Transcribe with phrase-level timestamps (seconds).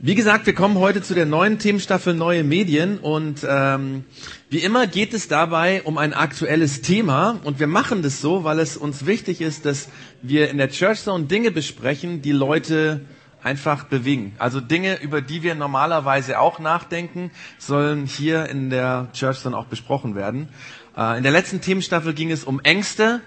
[0.00, 4.04] Wie gesagt, wir kommen heute zu der neuen Themenstaffel Neue Medien und ähm,
[4.48, 8.60] wie immer geht es dabei um ein aktuelles Thema und wir machen das so, weil
[8.60, 9.88] es uns wichtig ist, dass
[10.22, 13.00] wir in der Church Zone Dinge besprechen, die Leute
[13.42, 14.36] einfach bewegen.
[14.38, 19.66] Also Dinge, über die wir normalerweise auch nachdenken, sollen hier in der Church Zone auch
[19.66, 20.48] besprochen werden.
[20.96, 23.20] Äh, in der letzten Themenstaffel ging es um Ängste,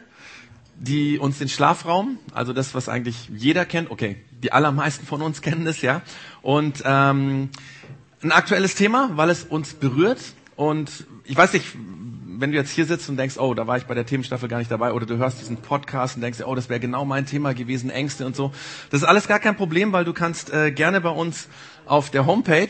[0.79, 5.41] die uns den Schlafraum, also das, was eigentlich jeder kennt, okay, die allermeisten von uns
[5.41, 6.01] kennen das, ja.
[6.41, 7.49] Und ähm,
[8.23, 10.19] ein aktuelles Thema, weil es uns berührt.
[10.55, 11.65] Und ich weiß nicht,
[12.41, 14.57] wenn du jetzt hier sitzt und denkst, oh, da war ich bei der Themenstaffel gar
[14.57, 17.53] nicht dabei, oder du hörst diesen Podcast und denkst, oh, das wäre genau mein Thema
[17.53, 18.53] gewesen, Ängste und so.
[18.89, 21.47] Das ist alles gar kein Problem, weil du kannst äh, gerne bei uns
[21.85, 22.69] auf der Homepage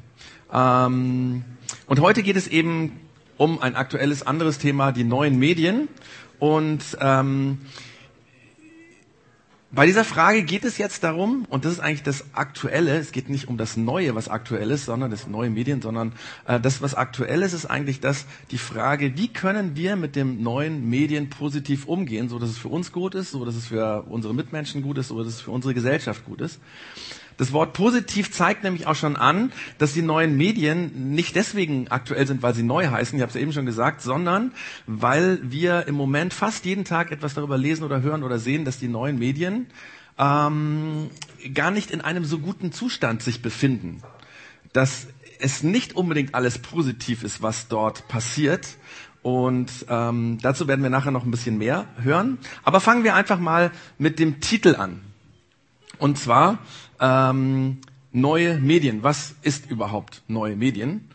[0.51, 1.45] Ähm,
[1.87, 2.99] und heute geht es eben
[3.37, 5.87] um ein aktuelles anderes Thema, die neuen Medien.
[6.39, 7.59] Und ähm,
[9.75, 13.27] bei dieser Frage geht es jetzt darum, und das ist eigentlich das Aktuelle, es geht
[13.29, 16.13] nicht um das Neue, was aktuell ist, sondern das neue Medien, sondern
[16.45, 20.43] äh, das, was aktuell ist, ist eigentlich das, die Frage, wie können wir mit dem
[20.43, 24.03] neuen Medien positiv umgehen, so dass es für uns gut ist, so dass es für
[24.03, 26.59] unsere Mitmenschen gut ist, so dass es für unsere Gesellschaft gut ist.
[27.37, 32.27] Das Wort positiv zeigt nämlich auch schon an, dass die neuen Medien nicht deswegen aktuell
[32.27, 34.51] sind, weil sie neu heißen, ich habe es ja eben schon gesagt, sondern
[34.85, 38.77] weil wir im Moment fast jeden Tag etwas darüber lesen oder hören oder sehen, dass
[38.77, 39.67] die neuen Medien
[40.17, 41.09] ähm,
[41.53, 44.01] gar nicht in einem so guten Zustand sich befinden.
[44.73, 45.07] Dass
[45.39, 48.77] es nicht unbedingt alles positiv ist, was dort passiert.
[49.21, 52.37] Und ähm, dazu werden wir nachher noch ein bisschen mehr hören.
[52.63, 55.01] Aber fangen wir einfach mal mit dem Titel an.
[55.97, 56.59] Und zwar
[57.03, 57.79] ähm,
[58.13, 59.03] neue Medien.
[59.03, 61.09] Was ist überhaupt neue Medien?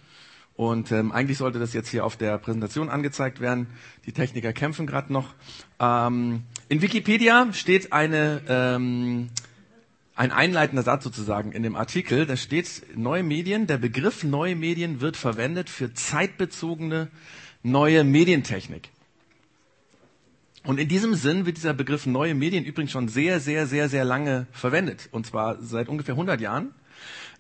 [0.55, 3.69] Und ähm, eigentlich sollte das jetzt hier auf der Präsentation angezeigt werden.
[4.07, 5.35] Die Techniker kämpfen gerade noch.
[5.81, 9.29] Ähm, in Wikipedia steht eine, ähm,
[10.17, 12.27] ein einleitender Satz sozusagen in dem Artikel.
[12.27, 13.69] Da steht neue Medien.
[13.69, 17.09] Der Begriff neue Medien wird verwendet für zeitbezogene
[17.63, 18.91] neue Medientechnik.
[20.69, 24.05] Und in diesem Sinn wird dieser Begriff neue Medien übrigens schon sehr, sehr, sehr, sehr
[24.05, 25.09] lange verwendet.
[25.13, 26.75] Und zwar seit ungefähr 100 Jahren.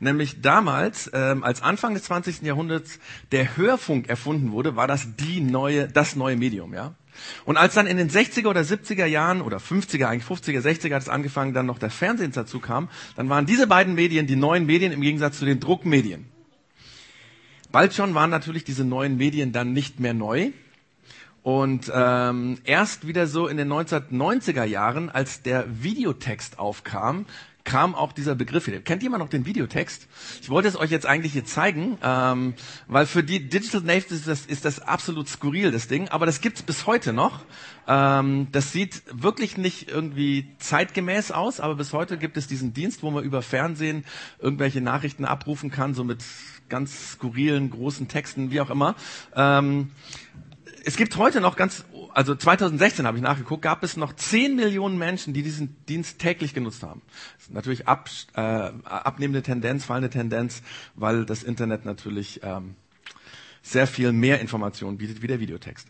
[0.00, 2.40] Nämlich damals, ähm, als Anfang des 20.
[2.40, 2.98] Jahrhunderts
[3.30, 6.94] der Hörfunk erfunden wurde, war das die neue, das neue Medium, ja.
[7.44, 11.02] Und als dann in den 60er oder 70er Jahren oder 50er, eigentlich 50er, 60er hat
[11.02, 14.64] es angefangen, dann noch der Fernsehen dazu kam, dann waren diese beiden Medien die neuen
[14.64, 16.24] Medien im Gegensatz zu den Druckmedien.
[17.72, 20.52] Bald schon waren natürlich diese neuen Medien dann nicht mehr neu,
[21.48, 27.24] und ähm, erst wieder so in den 1990er Jahren, als der Videotext aufkam,
[27.64, 28.80] kam auch dieser Begriff wieder.
[28.80, 30.08] Kennt jemand noch den Videotext?
[30.42, 32.52] Ich wollte es euch jetzt eigentlich hier zeigen, ähm,
[32.86, 36.10] weil für die Digital Natives ist das, ist das absolut skurril, das Ding.
[36.10, 37.46] Aber das gibt's bis heute noch.
[37.86, 43.02] Ähm, das sieht wirklich nicht irgendwie zeitgemäß aus, aber bis heute gibt es diesen Dienst,
[43.02, 44.04] wo man über Fernsehen
[44.38, 46.22] irgendwelche Nachrichten abrufen kann, so mit
[46.68, 48.96] ganz skurrilen, großen Texten, wie auch immer.
[49.34, 49.92] Ähm,
[50.88, 51.84] es gibt heute noch ganz,
[52.14, 56.54] also 2016 habe ich nachgeguckt, gab es noch 10 Millionen Menschen, die diesen Dienst täglich
[56.54, 57.02] genutzt haben.
[57.36, 60.62] Das ist natürlich ab, äh, abnehmende Tendenz, fallende Tendenz,
[60.94, 62.74] weil das Internet natürlich ähm,
[63.60, 65.88] sehr viel mehr Informationen bietet wie der Videotext.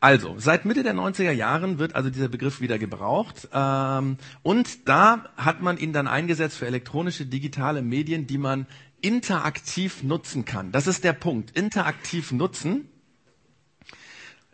[0.00, 3.46] Also, seit Mitte der 90er Jahren wird also dieser Begriff wieder gebraucht.
[3.52, 8.66] Ähm, und da hat man ihn dann eingesetzt für elektronische digitale Medien, die man
[9.02, 10.72] interaktiv nutzen kann.
[10.72, 11.50] Das ist der Punkt.
[11.50, 12.88] Interaktiv nutzen.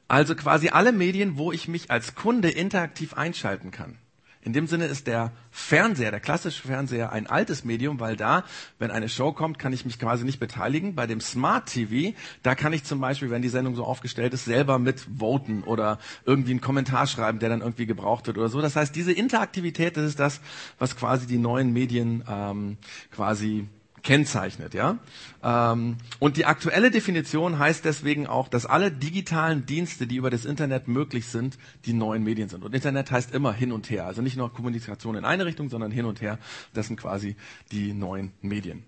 [0.09, 3.99] Also quasi alle Medien, wo ich mich als Kunde interaktiv einschalten kann.
[4.47, 8.45] In dem Sinne ist der Fernseher, der klassische Fernseher, ein altes Medium, weil da,
[8.79, 10.95] wenn eine Show kommt, kann ich mich quasi nicht beteiligen.
[10.95, 14.45] Bei dem Smart TV, da kann ich zum Beispiel, wenn die Sendung so aufgestellt ist,
[14.45, 18.61] selber mit voten oder irgendwie einen Kommentar schreiben, der dann irgendwie gebraucht wird oder so.
[18.61, 20.41] Das heißt, diese Interaktivität, das ist das,
[20.79, 22.77] was quasi die neuen Medien ähm,
[23.11, 23.67] quasi
[24.07, 24.73] kennzeichnet.
[24.73, 24.99] Ja?
[25.43, 30.45] Ähm, und die aktuelle Definition heißt deswegen auch, dass alle digitalen Dienste, die über das
[30.45, 32.65] Internet möglich sind, die neuen Medien sind.
[32.65, 34.07] Und Internet heißt immer hin und her.
[34.07, 36.39] Also nicht nur Kommunikation in eine Richtung, sondern hin und her.
[36.73, 37.35] Das sind quasi
[37.73, 38.85] die neuen Medien.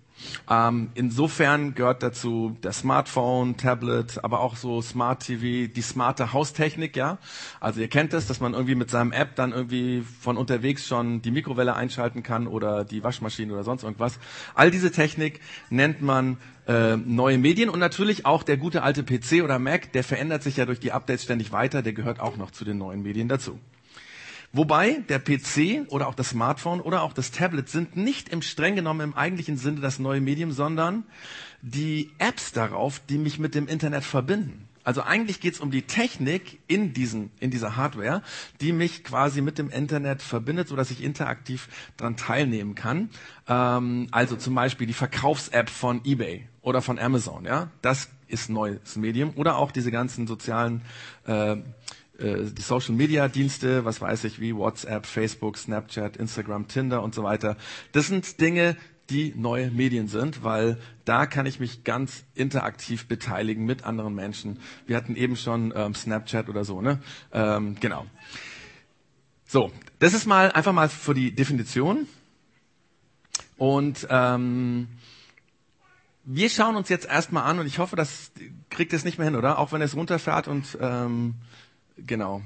[0.51, 6.97] Ähm, insofern gehört dazu der Smartphone, Tablet, aber auch so Smart TV, die smarte Haustechnik,
[6.97, 7.19] ja.
[7.61, 11.23] Also ihr kennt es, dass man irgendwie mit seinem App dann irgendwie von unterwegs schon
[11.23, 14.19] die Mikrowelle einschalten kann oder die Waschmaschine oder sonst irgendwas.
[14.55, 19.43] All diese Technik nennt man äh, neue Medien und natürlich auch der gute alte PC
[19.43, 22.51] oder Mac, der verändert sich ja durch die Updates ständig weiter, der gehört auch noch
[22.51, 23.59] zu den neuen Medien dazu.
[24.53, 28.77] Wobei der PC oder auch das Smartphone oder auch das Tablet sind nicht im streng
[28.77, 31.05] genommen im eigentlichen Sinne das neue Medium, sondern
[31.61, 34.69] die Apps darauf, die mich mit dem Internet verbinden.
[34.85, 38.23] Also eigentlich geht es um die Technik in, diesen, in dieser Hardware,
[38.63, 41.69] die mich quasi mit dem Internet verbindet, sodass ich interaktiv
[41.99, 43.11] daran teilnehmen kann.
[43.47, 47.45] Ähm, also zum Beispiel die Verkaufs-App von eBay oder von Amazon.
[47.45, 49.33] Ja, Das ist neues Medium.
[49.37, 50.81] Oder auch diese ganzen sozialen
[51.27, 51.57] äh,
[52.19, 57.15] äh, die Social Media Dienste, was weiß ich, wie WhatsApp, Facebook, Snapchat, Instagram, Tinder und
[57.15, 57.57] so weiter.
[57.93, 58.77] Das sind Dinge,
[59.11, 64.59] die neue Medien sind, weil da kann ich mich ganz interaktiv beteiligen mit anderen Menschen.
[64.87, 67.01] Wir hatten eben schon ähm, Snapchat oder so, ne?
[67.33, 68.07] Ähm, genau.
[69.47, 72.07] So, das ist mal einfach mal für die Definition.
[73.57, 74.89] Und ähm,
[76.25, 78.31] wir schauen uns jetzt erstmal an und ich hoffe, das
[78.69, 79.59] kriegt es nicht mehr hin, oder?
[79.59, 81.37] Auch wenn es runterfährt und ähm,
[82.07, 82.43] genau.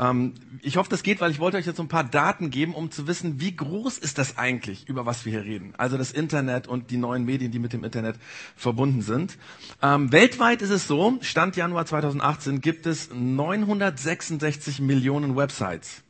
[0.00, 2.74] Ähm, ich hoffe, das geht, weil ich wollte euch jetzt so ein paar Daten geben,
[2.74, 5.74] um zu wissen, wie groß ist das eigentlich, über was wir hier reden.
[5.76, 8.16] Also das Internet und die neuen Medien, die mit dem Internet
[8.56, 9.36] verbunden sind.
[9.82, 16.02] Ähm, weltweit ist es so, Stand Januar 2018 gibt es 966 Millionen Websites.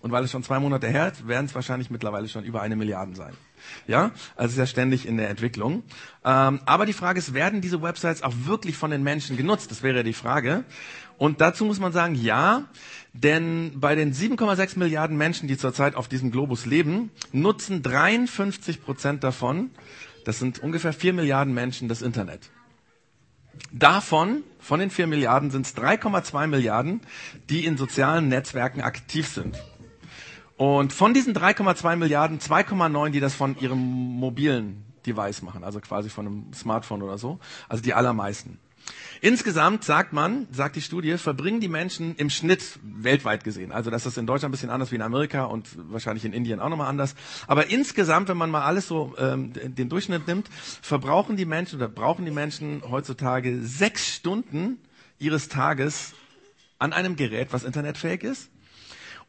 [0.00, 2.76] Und weil es schon zwei Monate her ist, werden es wahrscheinlich mittlerweile schon über eine
[2.76, 3.32] Milliarde sein.
[3.86, 5.82] Ja, also ist ja ständig in der Entwicklung.
[6.24, 9.70] Ähm, aber die Frage ist, werden diese Websites auch wirklich von den Menschen genutzt?
[9.70, 10.64] Das wäre die Frage.
[11.18, 12.64] Und dazu muss man sagen, ja,
[13.12, 19.22] denn bei den 7,6 Milliarden Menschen, die zurzeit auf diesem Globus leben, nutzen 53 Prozent
[19.22, 19.70] davon,
[20.24, 22.50] das sind ungefähr 4 Milliarden Menschen, das Internet.
[23.72, 27.00] Davon, von den 4 Milliarden, sind es 3,2 Milliarden,
[27.48, 29.58] die in sozialen Netzwerken aktiv sind.
[30.60, 36.10] Und von diesen 3,2 Milliarden, 2,9, die das von ihrem mobilen Device machen, also quasi
[36.10, 37.38] von einem Smartphone oder so,
[37.70, 38.58] also die allermeisten.
[39.22, 44.04] Insgesamt sagt man, sagt die Studie, verbringen die Menschen im Schnitt weltweit gesehen, also das
[44.04, 46.88] ist in Deutschland ein bisschen anders wie in Amerika und wahrscheinlich in Indien auch nochmal
[46.88, 47.14] anders,
[47.46, 50.50] aber insgesamt, wenn man mal alles so ähm, den Durchschnitt nimmt,
[50.82, 54.76] verbrauchen die Menschen oder brauchen die Menschen heutzutage sechs Stunden
[55.18, 56.12] ihres Tages
[56.78, 58.50] an einem Gerät, was internetfähig ist.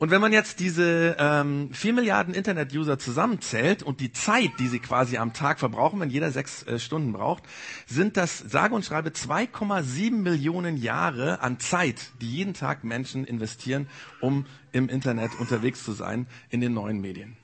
[0.02, 4.80] Und wenn man jetzt diese ähm, 4 Milliarden Internet-User zusammenzählt und die Zeit, die sie
[4.80, 7.44] quasi am Tag verbrauchen, wenn jeder sechs äh, Stunden braucht,
[7.86, 13.88] sind das sage und schreibe 2,7 Millionen Jahre an Zeit, die jeden Tag Menschen investieren,
[14.22, 17.38] um im Internet unterwegs zu sein in den neuen Medien.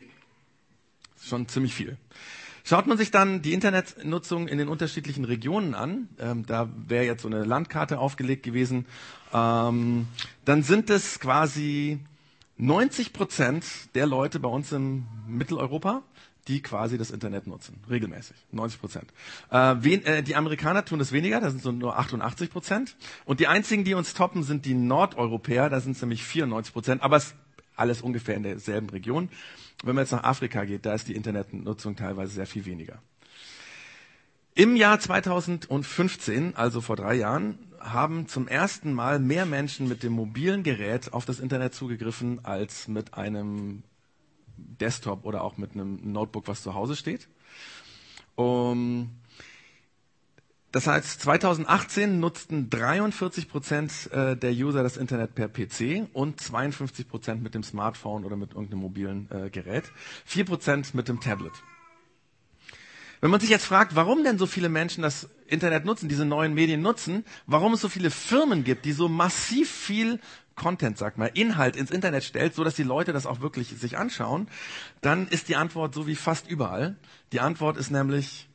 [1.21, 1.95] Schon ziemlich viel.
[2.63, 7.21] Schaut man sich dann die Internetnutzung in den unterschiedlichen Regionen an, ähm, da wäre jetzt
[7.21, 8.87] so eine Landkarte aufgelegt gewesen,
[9.31, 10.07] ähm,
[10.43, 11.99] dann sind es quasi
[12.57, 13.65] 90 Prozent
[13.95, 16.01] der Leute bei uns in Mitteleuropa,
[16.47, 19.13] die quasi das Internet nutzen, regelmäßig, 90 Prozent.
[19.51, 22.95] Äh, äh, die Amerikaner tun das weniger, da sind so nur 88 Prozent.
[23.25, 27.03] Und die einzigen, die uns toppen, sind die Nordeuropäer, da sind es nämlich 94 Prozent,
[27.03, 27.35] aber es
[27.75, 29.29] alles ungefähr in derselben Region.
[29.83, 32.99] Wenn man jetzt nach Afrika geht, da ist die Internetnutzung teilweise sehr viel weniger.
[34.55, 37.59] Im Jahr 2015, also vor drei Jahren,
[37.91, 42.87] haben zum ersten Mal mehr Menschen mit dem mobilen Gerät auf das Internet zugegriffen als
[42.87, 43.83] mit einem
[44.57, 47.27] Desktop oder auch mit einem Notebook, was zu Hause steht.
[48.35, 49.09] Um,
[50.71, 57.07] das heißt, 2018 nutzten 43 Prozent äh, der User das Internet per PC und 52
[57.07, 59.91] Prozent mit dem Smartphone oder mit irgendeinem mobilen äh, Gerät,
[60.25, 61.53] 4 Prozent mit dem Tablet.
[63.21, 66.53] Wenn man sich jetzt fragt, warum denn so viele Menschen das Internet nutzen, diese neuen
[66.53, 70.19] Medien nutzen, warum es so viele Firmen gibt, die so massiv viel
[70.55, 73.97] Content, sag mal, Inhalt ins Internet stellt, so dass die Leute das auch wirklich sich
[73.97, 74.47] anschauen,
[75.01, 76.97] dann ist die Antwort so wie fast überall.
[77.31, 78.49] Die Antwort ist nämlich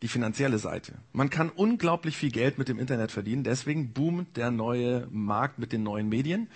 [0.00, 0.94] die finanzielle Seite.
[1.12, 5.72] Man kann unglaublich viel Geld mit dem Internet verdienen, deswegen boomt der neue Markt mit
[5.72, 6.48] den neuen Medien.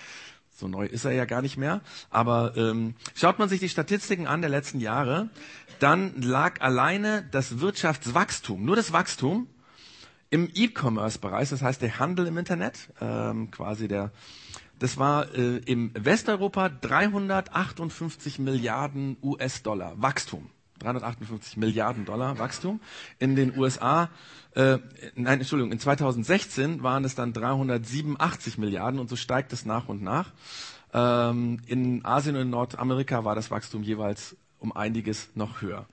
[0.58, 1.82] So neu ist er ja gar nicht mehr.
[2.10, 5.28] Aber ähm, schaut man sich die Statistiken an der letzten Jahre,
[5.78, 9.46] dann lag alleine das Wirtschaftswachstum, nur das Wachstum
[10.30, 14.10] im E-Commerce-Bereich, das heißt der Handel im Internet, ähm, quasi der,
[14.80, 20.50] das war äh, im Westeuropa 358 Milliarden US-Dollar Wachstum.
[20.78, 22.80] 358 Milliarden Dollar Wachstum.
[23.18, 24.10] In den USA,
[24.54, 24.78] äh,
[25.14, 30.02] nein, Entschuldigung, in 2016 waren es dann 387 Milliarden und so steigt es nach und
[30.02, 30.32] nach.
[30.92, 35.86] Ähm, in Asien und in Nordamerika war das Wachstum jeweils um einiges noch höher.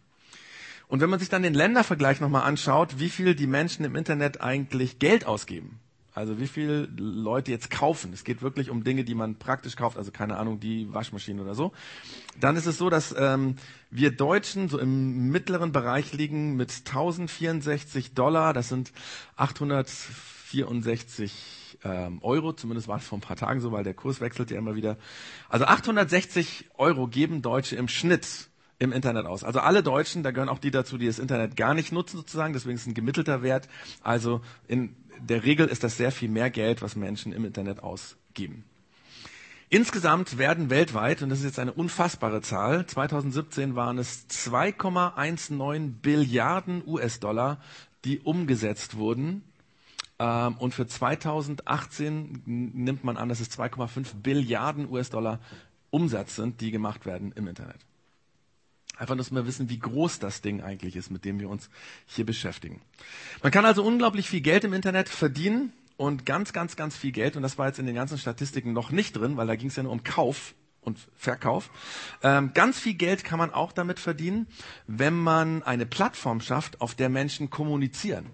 [0.87, 4.41] Und wenn man sich dann den Ländervergleich nochmal anschaut, wie viel die Menschen im Internet
[4.41, 5.79] eigentlich Geld ausgeben,
[6.15, 9.97] also wie viele Leute jetzt kaufen, es geht wirklich um Dinge, die man praktisch kauft,
[9.97, 11.73] also keine Ahnung, die Waschmaschine oder so,
[12.39, 13.57] dann ist es so, dass ähm,
[13.91, 18.91] wir Deutschen so im mittleren Bereich liegen mit 1064 Dollar, das sind
[19.35, 24.21] 864 860 ähm, Euro, zumindest war es vor ein paar Tagen so, weil der Kurs
[24.21, 24.97] wechselt ja immer wieder.
[25.49, 29.43] Also 860 Euro geben Deutsche im Schnitt im Internet aus.
[29.43, 32.53] Also alle Deutschen, da gehören auch die dazu, die das Internet gar nicht nutzen sozusagen,
[32.53, 33.69] deswegen ist es ein gemittelter Wert.
[34.01, 38.63] Also in der Regel ist das sehr viel mehr Geld, was Menschen im Internet ausgeben.
[39.69, 46.83] Insgesamt werden weltweit, und das ist jetzt eine unfassbare Zahl, 2017 waren es 2,19 Billiarden
[46.85, 47.59] US-Dollar,
[48.05, 49.43] die umgesetzt wurden.
[50.19, 55.39] Ähm, und für 2018 nimmt man an, dass es 2,5 Billiarden US-Dollar
[55.89, 57.79] Umsatz sind, die gemacht werden im Internet.
[58.97, 61.69] Einfach, dass wir wissen, wie groß das Ding eigentlich ist, mit dem wir uns
[62.05, 62.81] hier beschäftigen.
[63.43, 67.35] Man kann also unglaublich viel Geld im Internet verdienen und ganz, ganz, ganz viel Geld.
[67.35, 69.75] Und das war jetzt in den ganzen Statistiken noch nicht drin, weil da ging es
[69.75, 71.69] ja nur um Kauf und Verkauf.
[72.23, 74.47] Ähm, ganz viel Geld kann man auch damit verdienen,
[74.87, 78.27] wenn man eine Plattform schafft, auf der Menschen kommunizieren.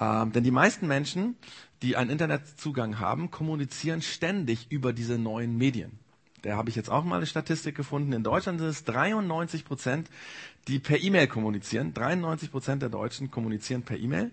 [0.00, 1.36] Ähm, denn die meisten Menschen,
[1.82, 5.98] die einen Internetzugang haben, kommunizieren ständig über diese neuen Medien.
[6.44, 8.12] Da habe ich jetzt auch mal eine Statistik gefunden.
[8.12, 10.10] In Deutschland sind es 93 Prozent,
[10.68, 11.94] die per E-Mail kommunizieren.
[11.94, 14.30] 93 Prozent der Deutschen kommunizieren per E-Mail.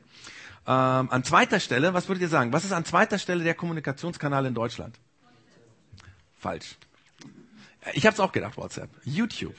[0.67, 2.51] Ähm, an zweiter Stelle, was würdet ihr sagen?
[2.51, 4.99] Was ist an zweiter Stelle der Kommunikationskanal in Deutschland?
[6.37, 6.75] Falsch.
[7.93, 8.89] Ich habe es auch gedacht, WhatsApp.
[9.05, 9.55] YouTube.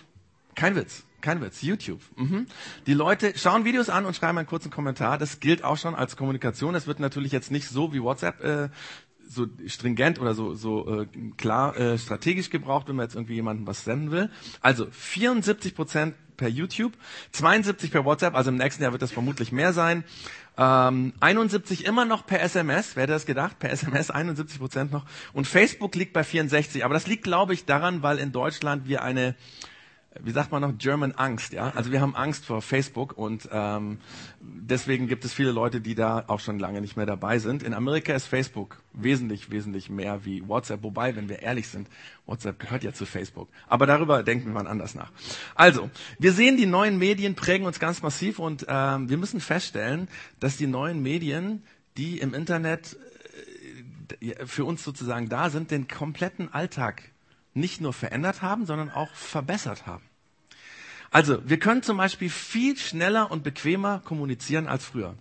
[0.54, 1.04] Kein Witz.
[1.22, 2.02] Kein Witz, YouTube.
[2.16, 2.48] Mhm.
[2.86, 5.16] Die Leute schauen Videos an und schreiben einen kurzen Kommentar.
[5.16, 6.74] Das gilt auch schon als Kommunikation.
[6.74, 8.68] Es wird natürlich jetzt nicht so wie WhatsApp äh,
[9.32, 13.66] so stringent oder so, so äh, klar äh, strategisch gebraucht, wenn man jetzt irgendwie jemandem
[13.66, 14.30] was senden will.
[14.60, 16.92] Also 74 Prozent per YouTube,
[17.32, 20.04] 72 per WhatsApp, also im nächsten Jahr wird das vermutlich mehr sein.
[20.58, 23.58] Ähm, 71 immer noch per SMS, wer hätte das gedacht?
[23.58, 25.06] Per SMS 71 Prozent noch.
[25.32, 26.84] Und Facebook liegt bei 64.
[26.84, 29.34] Aber das liegt, glaube ich, daran, weil in Deutschland wir eine
[30.20, 31.70] wie sagt man noch, German Angst, ja.
[31.74, 33.98] Also wir haben Angst vor Facebook und ähm,
[34.40, 37.62] deswegen gibt es viele Leute, die da auch schon lange nicht mehr dabei sind.
[37.62, 41.88] In Amerika ist Facebook wesentlich, wesentlich mehr wie WhatsApp, wobei, wenn wir ehrlich sind,
[42.26, 43.48] WhatsApp gehört ja zu Facebook.
[43.68, 45.10] Aber darüber denken wir mal anders nach.
[45.54, 50.08] Also, wir sehen, die neuen Medien prägen uns ganz massiv und ähm, wir müssen feststellen,
[50.40, 51.62] dass die neuen Medien,
[51.96, 52.98] die im Internet
[54.20, 57.11] äh, für uns sozusagen da sind, den kompletten Alltag
[57.54, 60.04] nicht nur verändert haben, sondern auch verbessert haben.
[61.10, 65.14] Also, wir können zum Beispiel viel schneller und bequemer kommunizieren als früher.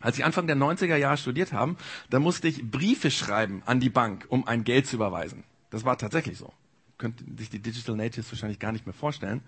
[0.00, 1.76] Als ich Anfang der 90er Jahre studiert habe,
[2.08, 5.42] da musste ich Briefe schreiben an die Bank, um ein Geld zu überweisen.
[5.70, 6.52] Das war tatsächlich so.
[6.96, 9.42] Könnten sich die Digital Natives wahrscheinlich gar nicht mehr vorstellen.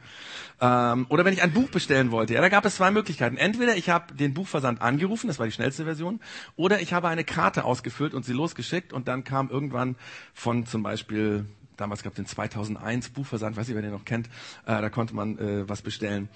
[0.61, 3.37] Ähm, oder wenn ich ein Buch bestellen wollte, ja, da gab es zwei Möglichkeiten.
[3.37, 6.21] Entweder ich habe den Buchversand angerufen, das war die schnellste Version,
[6.57, 9.97] oder ich habe eine Karte ausgefüllt und sie losgeschickt und dann kam irgendwann
[10.35, 11.47] von zum Beispiel
[11.81, 14.27] Damals gab es den 2001 Buchversand, weiß ich, wer den noch kennt.
[14.67, 16.29] Äh, da konnte man äh, was bestellen.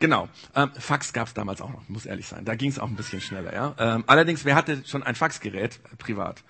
[0.00, 0.28] Genau.
[0.56, 2.44] Ähm, Fax gab es damals auch noch, muss ehrlich sein.
[2.44, 3.54] Da ging es auch ein bisschen schneller.
[3.54, 3.74] Ja.
[3.78, 6.42] Ähm, allerdings, wer hatte schon ein Faxgerät äh, privat?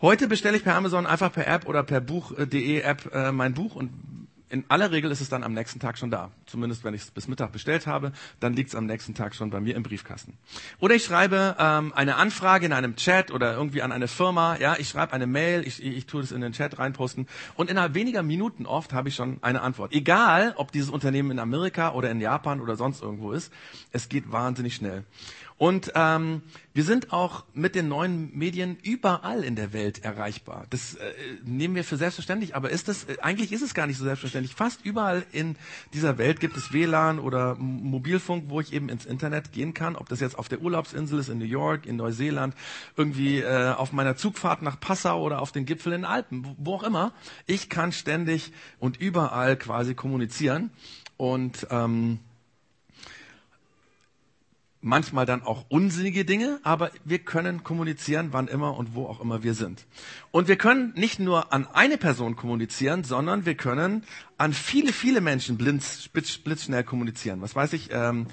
[0.00, 3.74] Heute bestelle ich per Amazon einfach per App oder per Buch.de App äh, mein Buch
[3.74, 3.90] und
[4.50, 6.30] in aller Regel ist es dann am nächsten Tag schon da.
[6.46, 9.50] Zumindest wenn ich es bis Mittag bestellt habe, dann liegt es am nächsten Tag schon
[9.50, 10.38] bei mir im Briefkasten.
[10.80, 14.56] Oder ich schreibe ähm, eine Anfrage in einem Chat oder irgendwie an eine Firma.
[14.56, 17.26] Ja, ich schreibe eine Mail, ich, ich tue das in den Chat reinposten
[17.56, 19.92] und innerhalb weniger Minuten oft habe ich schon eine Antwort.
[19.92, 23.52] Egal, ob dieses Unternehmen in Amerika oder in Japan oder sonst irgendwo ist,
[23.92, 25.04] es geht wahnsinnig schnell.
[25.58, 30.66] Und ähm, wir sind auch mit den neuen Medien überall in der Welt erreichbar.
[30.70, 31.12] Das äh,
[31.44, 34.54] nehmen wir für selbstverständlich, aber ist das, äh, eigentlich ist es gar nicht so selbstverständlich.
[34.54, 35.56] Fast überall in
[35.92, 39.96] dieser Welt gibt es WLAN oder Mobilfunk, wo ich eben ins Internet gehen kann.
[39.96, 42.54] Ob das jetzt auf der Urlaubsinsel ist, in New York, in Neuseeland,
[42.96, 46.74] irgendwie äh, auf meiner Zugfahrt nach Passau oder auf den Gipfel in den Alpen, wo,
[46.74, 47.12] auch immer.
[47.46, 50.70] Ich kann ständig und überall quasi kommunizieren.
[51.16, 52.20] Und ähm,
[54.80, 59.42] manchmal dann auch unsinnige Dinge, aber wir können kommunizieren, wann immer und wo auch immer
[59.42, 59.86] wir sind.
[60.30, 64.04] Und wir können nicht nur an eine Person kommunizieren, sondern wir können
[64.36, 67.40] an viele, viele Menschen blitz, blitzschnell kommunizieren.
[67.40, 68.26] Was weiß ich, ähm,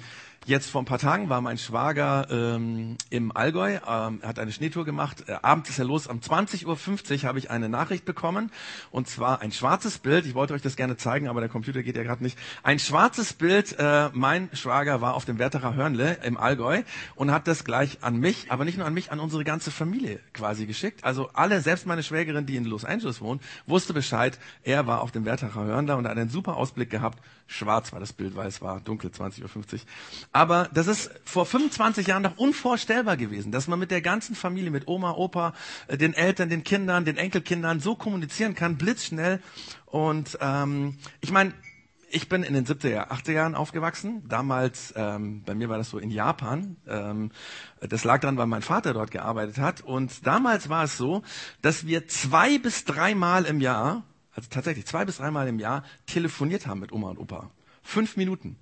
[0.46, 4.84] Jetzt vor ein paar Tagen war mein Schwager ähm, im Allgäu, ähm, hat eine Schneetour
[4.84, 5.24] gemacht.
[5.26, 6.06] Äh, abends ist er los.
[6.06, 8.52] Um 20.50 Uhr habe ich eine Nachricht bekommen.
[8.92, 10.24] Und zwar ein schwarzes Bild.
[10.24, 12.38] Ich wollte euch das gerne zeigen, aber der Computer geht ja gerade nicht.
[12.62, 13.76] Ein schwarzes Bild.
[13.80, 16.84] Äh, mein Schwager war auf dem Werterer Hörnle im Allgäu
[17.16, 20.20] und hat das gleich an mich, aber nicht nur an mich, an unsere ganze Familie
[20.32, 21.02] quasi geschickt.
[21.02, 24.38] Also alle, selbst meine Schwägerin, die in Los Angeles wohnt, wusste Bescheid.
[24.62, 27.18] Er war auf dem Werterer Hörnle und hat einen super Ausblick gehabt.
[27.48, 29.80] Schwarz war das Bild, weil es war dunkel, 20.50 Uhr.
[30.36, 34.70] Aber das ist vor 25 Jahren noch unvorstellbar gewesen, dass man mit der ganzen Familie,
[34.70, 35.54] mit Oma, Opa,
[35.86, 39.40] äh, den Eltern, den Kindern, den Enkelkindern so kommunizieren kann, blitzschnell.
[39.86, 41.54] Und ähm, ich meine,
[42.10, 44.28] ich bin in den 70er, 80er Jahren aufgewachsen.
[44.28, 46.76] Damals, ähm, bei mir war das so in Japan.
[46.86, 47.30] Ähm,
[47.80, 49.80] das lag daran, weil mein Vater dort gearbeitet hat.
[49.80, 51.22] Und damals war es so,
[51.62, 54.02] dass wir zwei bis dreimal im Jahr,
[54.34, 57.48] also tatsächlich zwei bis dreimal im Jahr, telefoniert haben mit Oma und Opa.
[57.82, 58.58] Fünf Minuten.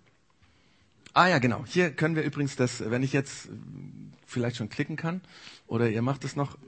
[1.14, 1.64] Ah ja, genau.
[1.66, 3.48] Hier können wir übrigens das, wenn ich jetzt
[4.26, 5.20] vielleicht schon klicken kann,
[5.66, 6.58] oder ihr macht es noch,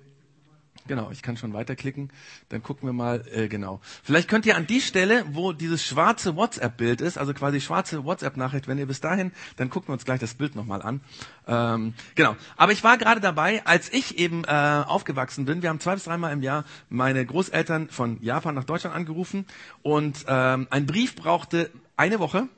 [0.89, 2.13] Genau, ich kann schon weiterklicken.
[2.49, 3.81] Dann gucken wir mal, äh, genau.
[4.05, 8.69] Vielleicht könnt ihr an die Stelle, wo dieses schwarze WhatsApp-Bild ist, also quasi schwarze WhatsApp-Nachricht,
[8.69, 11.01] wenn ihr bis dahin, dann gucken wir uns gleich das Bild nochmal an.
[11.49, 12.37] Ähm, genau.
[12.57, 15.63] Aber ich war gerade dabei, als ich eben äh, aufgewachsen bin.
[15.63, 19.45] Wir haben zwei bis dreimal im Jahr meine Großeltern von Japan nach Deutschland angerufen
[19.83, 22.49] und ähm, ein Brief brauchte eine Woche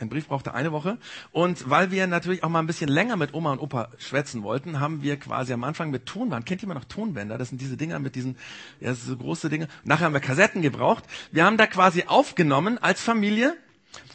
[0.00, 0.98] ein Brief brauchte eine Woche.
[1.32, 4.80] Und weil wir natürlich auch mal ein bisschen länger mit Oma und Opa schwätzen wollten,
[4.80, 7.38] haben wir quasi am Anfang mit Tonband, kennt jemand noch Tonbänder?
[7.38, 8.36] Das sind diese Dinger mit diesen,
[8.80, 9.68] ja, so große Dinge.
[9.84, 11.04] Nachher haben wir Kassetten gebraucht.
[11.32, 13.56] Wir haben da quasi aufgenommen als Familie.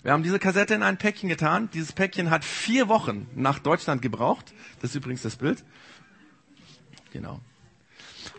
[0.04, 1.70] Wir haben diese Kassette in ein Päckchen getan.
[1.74, 4.54] Dieses Päckchen hat vier Wochen nach Deutschland gebraucht.
[4.82, 5.63] Das ist übrigens das Bild.
[7.12, 7.39] Genau.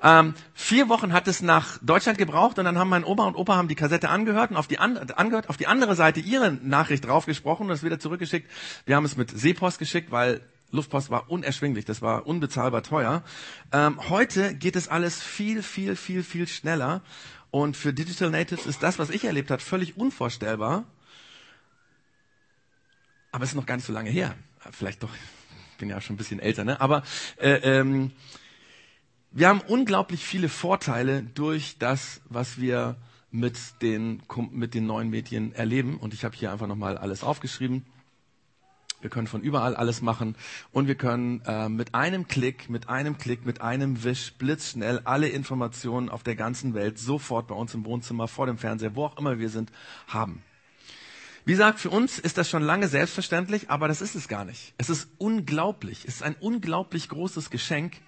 [0.02, 3.56] Ähm, vier Wochen hat es nach Deutschland gebraucht und dann haben mein Opa und Opa
[3.56, 7.04] haben die Kassette angehört und auf die, an, angehört, auf die andere Seite ihre Nachricht
[7.06, 8.50] draufgesprochen und das wieder zurückgeschickt.
[8.84, 13.22] Wir haben es mit Seepost geschickt, weil Luftpost war unerschwinglich, das war unbezahlbar teuer.
[13.72, 17.02] Ähm, heute geht es alles viel, viel, viel, viel schneller
[17.50, 20.84] und für Digital Natives ist das, was ich erlebt habe, völlig unvorstellbar.
[23.32, 24.34] Aber es ist noch gar nicht so lange her.
[24.72, 25.10] Vielleicht doch,
[25.72, 26.80] ich bin ja schon ein bisschen älter, ne?
[26.80, 27.02] Aber
[27.38, 28.12] äh, ähm,
[29.36, 32.96] wir haben unglaublich viele Vorteile durch das, was wir
[33.30, 35.98] mit den, mit den neuen Medien erleben.
[35.98, 37.84] Und ich habe hier einfach nochmal alles aufgeschrieben.
[39.02, 40.36] Wir können von überall alles machen
[40.72, 45.28] und wir können äh, mit einem Klick, mit einem Klick, mit einem Wisch blitzschnell alle
[45.28, 49.18] Informationen auf der ganzen Welt sofort bei uns im Wohnzimmer, vor dem Fernseher, wo auch
[49.18, 49.70] immer wir sind,
[50.06, 50.42] haben.
[51.44, 54.72] Wie gesagt, für uns ist das schon lange selbstverständlich, aber das ist es gar nicht.
[54.78, 56.06] Es ist unglaublich.
[56.06, 57.98] Es ist ein unglaublich großes Geschenk,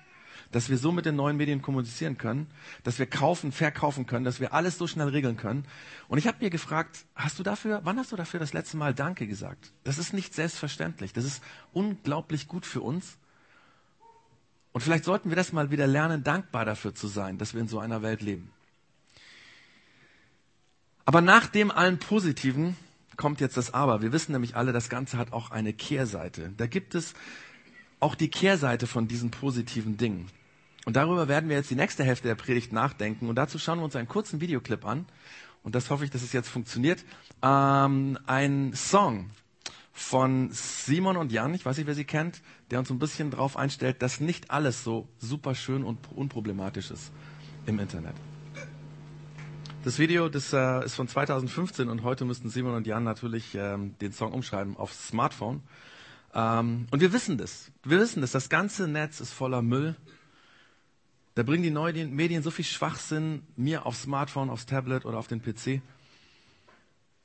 [0.51, 2.47] dass wir so mit den neuen Medien kommunizieren können,
[2.83, 5.67] dass wir kaufen, verkaufen können, dass wir alles so schnell regeln können.
[6.09, 8.95] Und ich habe mir gefragt, hast du dafür, wann hast du dafür das letzte Mal
[8.95, 9.73] Danke gesagt?
[9.85, 11.13] Das ist nicht selbstverständlich.
[11.13, 13.19] Das ist unglaublich gut für uns.
[14.73, 17.69] Und vielleicht sollten wir das mal wieder lernen, dankbar dafür zu sein, dass wir in
[17.69, 18.51] so einer Welt leben.
[21.05, 22.77] Aber nach dem allen Positiven
[23.17, 24.03] kommt jetzt das Aber.
[24.03, 26.53] Wir wissen nämlich alle, das Ganze hat auch eine Kehrseite.
[26.57, 27.15] Da gibt es
[28.01, 30.31] auch die Kehrseite von diesen positiven Dingen.
[30.85, 33.29] Und darüber werden wir jetzt die nächste Hälfte der Predigt nachdenken.
[33.29, 35.07] Und dazu schauen wir uns einen kurzen Videoclip an.
[35.63, 37.05] Und das hoffe ich, dass es jetzt funktioniert.
[37.43, 39.31] Ähm, ein Song
[39.93, 43.57] von Simon und Jan, ich weiß nicht, wer sie kennt, der uns ein bisschen darauf
[43.57, 47.11] einstellt, dass nicht alles so super schön und unproblematisch ist
[47.67, 48.15] im Internet.
[49.85, 53.95] Das Video das, äh, ist von 2015 und heute müssten Simon und Jan natürlich ähm,
[54.01, 55.63] den Song umschreiben aufs Smartphone.
[56.35, 57.71] Ähm, und wir wissen das.
[57.85, 58.33] Wir wissen das.
[58.33, 59.97] Das ganze Netz ist voller Müll.
[61.39, 65.29] Da bringen die neuen Medien so viel Schwachsinn mir aufs Smartphone, aufs Tablet oder auf
[65.29, 65.81] den PC.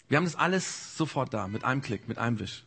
[0.07, 2.63] Wir haben das alles sofort da, mit einem Klick, mit einem Wisch.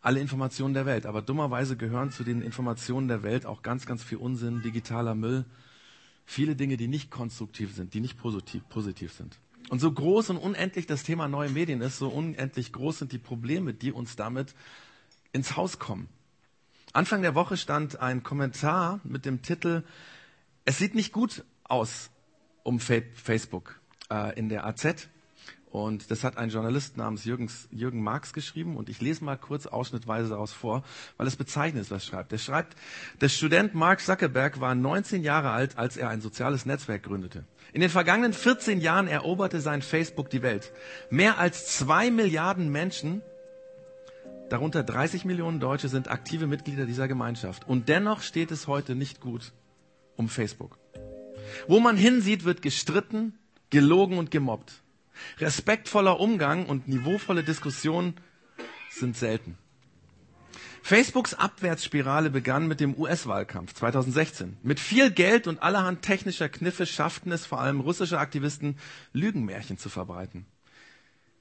[0.00, 1.06] Alle Informationen der Welt.
[1.06, 5.44] Aber dummerweise gehören zu den Informationen der Welt auch ganz, ganz viel Unsinn, digitaler Müll.
[6.24, 9.40] Viele Dinge, die nicht konstruktiv sind, die nicht positiv, positiv sind.
[9.70, 13.18] Und so groß und unendlich das Thema neue Medien ist, so unendlich groß sind die
[13.18, 14.54] Probleme, die uns damit
[15.32, 16.08] ins Haus kommen.
[16.96, 19.82] Anfang der Woche stand ein Kommentar mit dem Titel
[20.64, 22.08] Es sieht nicht gut aus
[22.62, 23.78] um Facebook
[24.10, 25.06] äh, in der AZ.
[25.70, 28.78] Und das hat ein Journalist namens Jürgens, Jürgen Marx geschrieben.
[28.78, 30.84] Und ich lese mal kurz ausschnittweise daraus vor,
[31.18, 32.32] weil es bezeichnend ist, was er schreibt.
[32.32, 32.76] Er schreibt,
[33.20, 37.44] der Student Mark Zuckerberg war 19 Jahre alt, als er ein soziales Netzwerk gründete.
[37.74, 40.72] In den vergangenen 14 Jahren eroberte sein Facebook die Welt.
[41.10, 43.20] Mehr als zwei Milliarden Menschen
[44.48, 47.66] Darunter 30 Millionen Deutsche sind aktive Mitglieder dieser Gemeinschaft.
[47.66, 49.52] Und dennoch steht es heute nicht gut
[50.14, 50.78] um Facebook.
[51.66, 53.38] Wo man hinsieht, wird gestritten,
[53.70, 54.82] gelogen und gemobbt.
[55.38, 58.14] Respektvoller Umgang und niveauvolle Diskussionen
[58.90, 59.58] sind selten.
[60.82, 64.58] Facebooks Abwärtsspirale begann mit dem US-Wahlkampf 2016.
[64.62, 68.78] Mit viel Geld und allerhand technischer Kniffe schafften es vor allem russische Aktivisten,
[69.12, 70.46] Lügenmärchen zu verbreiten.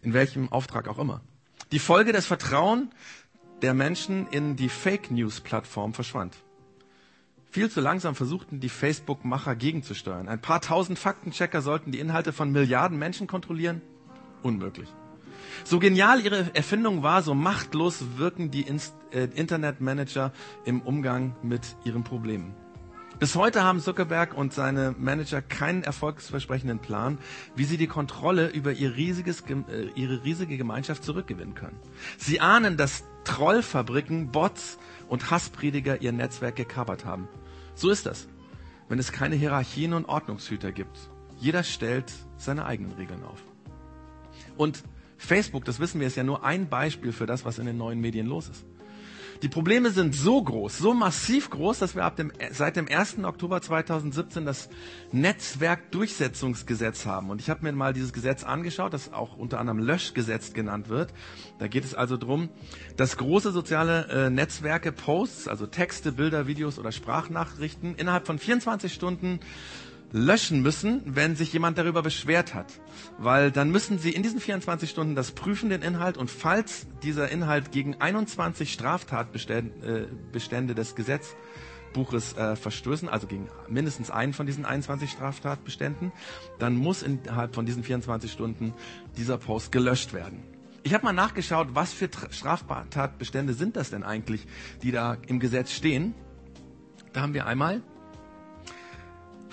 [0.02, 1.22] In welchem Auftrag auch immer.
[1.72, 2.92] Die Folge des Vertrauen
[3.62, 6.36] der Menschen in die Fake News Plattform verschwand.
[7.50, 10.28] Viel zu langsam versuchten die Facebook-Macher gegenzusteuern.
[10.28, 13.82] Ein paar tausend Faktenchecker sollten die Inhalte von Milliarden Menschen kontrollieren?
[14.44, 14.90] Unmöglich.
[15.64, 20.34] So genial ihre Erfindung war, so machtlos wirken die äh, Internetmanager
[20.66, 22.54] im Umgang mit ihren Problemen.
[23.18, 27.18] Bis heute haben Zuckerberg und seine Manager keinen erfolgsversprechenden Plan,
[27.56, 31.80] wie sie die Kontrolle über ihr riesiges, äh, ihre riesige Gemeinschaft zurückgewinnen können.
[32.18, 37.30] Sie ahnen, dass Trollfabriken, Bots und Hassprediger ihr Netzwerk gekapert haben.
[37.74, 38.28] So ist das,
[38.90, 41.10] wenn es keine Hierarchien und Ordnungshüter gibt.
[41.40, 43.42] Jeder stellt seine eigenen Regeln auf.
[44.58, 44.84] Und
[45.18, 48.02] Facebook, das wissen wir, ist ja nur ein Beispiel für das, was in den neuen
[48.02, 48.66] Medien los ist.
[49.46, 53.24] Die Probleme sind so groß, so massiv groß, dass wir ab dem, seit dem 1.
[53.24, 54.70] Oktober 2017 das
[55.12, 57.30] Netzwerkdurchsetzungsgesetz haben.
[57.30, 61.14] Und ich habe mir mal dieses Gesetz angeschaut, das auch unter anderem Löschgesetz genannt wird.
[61.60, 62.50] Da geht es also darum,
[62.98, 68.92] dass große soziale äh, Netzwerke Posts, also Texte, Bilder, Videos oder Sprachnachrichten innerhalb von 24
[68.92, 69.42] Stunden
[70.16, 72.72] löschen müssen, wenn sich jemand darüber beschwert hat.
[73.18, 76.18] Weil dann müssen sie in diesen 24 Stunden das prüfen, den Inhalt.
[76.18, 80.08] Und falls dieser Inhalt gegen 21 Straftatbestände
[80.72, 86.14] äh, des Gesetzbuches äh, verstößen, also gegen mindestens einen von diesen 21 Straftatbeständen,
[86.60, 88.74] dann muss innerhalb von diesen 24 Stunden
[89.18, 90.44] dieser Post gelöscht werden.
[90.84, 94.48] Ich habe mal nachgeschaut, was für Straftatbestände sind das denn eigentlich,
[94.82, 96.14] die da im Gesetz stehen.
[97.12, 97.82] Da haben wir einmal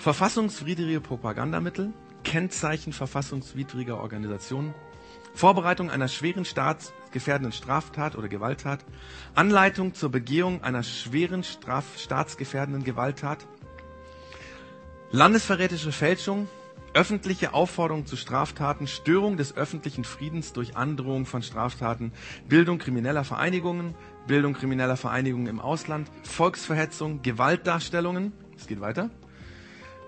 [0.03, 1.93] Verfassungswidrige Propagandamittel,
[2.25, 4.73] Kennzeichen verfassungswidriger Organisationen,
[5.33, 8.83] Vorbereitung einer schweren staatsgefährdenden Straftat oder Gewalttat,
[9.33, 13.47] Anleitung zur Begehung einer schweren Straf staatsgefährdenden Gewalttat,
[15.11, 16.49] landesverräterische Fälschung,
[16.93, 22.11] öffentliche Aufforderung zu Straftaten, Störung des öffentlichen Friedens durch Androhung von Straftaten,
[22.49, 23.95] Bildung krimineller Vereinigungen,
[24.27, 29.09] Bildung krimineller Vereinigungen im Ausland, Volksverhetzung, Gewaltdarstellungen, es geht weiter,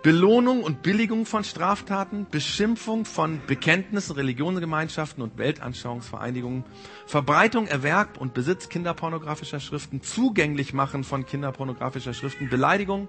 [0.05, 6.63] Belohnung und Billigung von Straftaten, Beschimpfung von Bekenntnissen, Religionsgemeinschaften und Weltanschauungsvereinigungen,
[7.07, 13.07] Verbreitung, Erwerb und Besitz kinderpornografischer Schriften, zugänglich machen von kinderpornografischer Schriften, Beleidigung,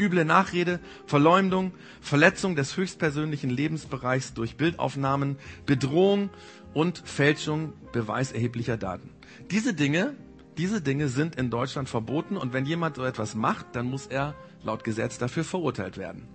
[0.00, 6.28] üble Nachrede, Verleumdung, Verletzung des höchstpersönlichen Lebensbereichs durch Bildaufnahmen, Bedrohung
[6.74, 9.10] und Fälschung beweiserheblicher Daten.
[9.52, 10.16] Diese Dinge,
[10.58, 14.34] diese Dinge sind in Deutschland verboten und wenn jemand so etwas macht, dann muss er
[14.62, 16.28] laut Gesetz dafür verurteilt werden.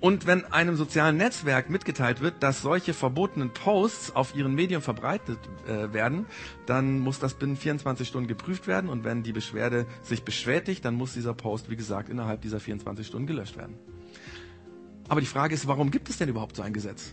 [0.00, 5.38] Und wenn einem sozialen Netzwerk mitgeteilt wird, dass solche verbotenen Posts auf ihren Medien verbreitet
[5.66, 6.24] äh, werden,
[6.64, 10.94] dann muss das binnen 24 Stunden geprüft werden und wenn die Beschwerde sich beschwätigt, dann
[10.94, 13.76] muss dieser Post, wie gesagt, innerhalb dieser 24 Stunden gelöscht werden.
[15.08, 17.12] Aber die Frage ist, warum gibt es denn überhaupt so ein Gesetz?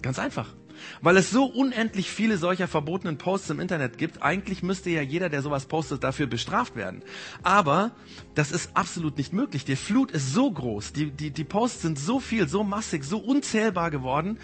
[0.00, 0.54] Ganz einfach.
[1.00, 4.22] Weil es so unendlich viele solcher verbotenen Posts im Internet gibt.
[4.22, 7.02] Eigentlich müsste ja jeder, der sowas postet, dafür bestraft werden.
[7.42, 7.92] Aber
[8.34, 9.64] das ist absolut nicht möglich.
[9.64, 13.18] Die Flut ist so groß, die, die, die Posts sind so viel, so massig, so
[13.18, 14.38] unzählbar geworden,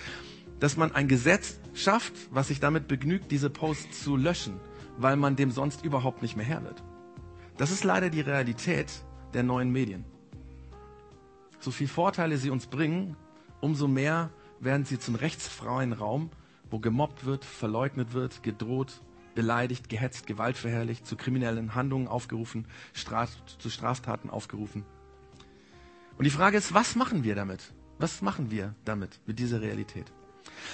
[0.60, 4.60] dass man ein Gesetz schafft, was sich damit begnügt, diese Posts zu löschen,
[4.96, 6.82] weil man dem sonst überhaupt nicht mehr Herr wird.
[7.56, 8.90] Das ist leider die Realität
[9.32, 10.04] der neuen Medien.
[11.60, 13.16] So viel Vorteile sie uns bringen,
[13.60, 16.30] umso mehr werden sie zum rechtsfreien Raum,
[16.70, 19.00] wo gemobbt wird, verleugnet wird, gedroht,
[19.34, 24.84] beleidigt, gehetzt, gewaltverherrlicht, zu kriminellen Handlungen aufgerufen, Straf zu Straftaten aufgerufen.
[26.16, 27.72] Und die Frage ist, was machen wir damit?
[27.98, 30.12] Was machen wir damit, mit dieser Realität?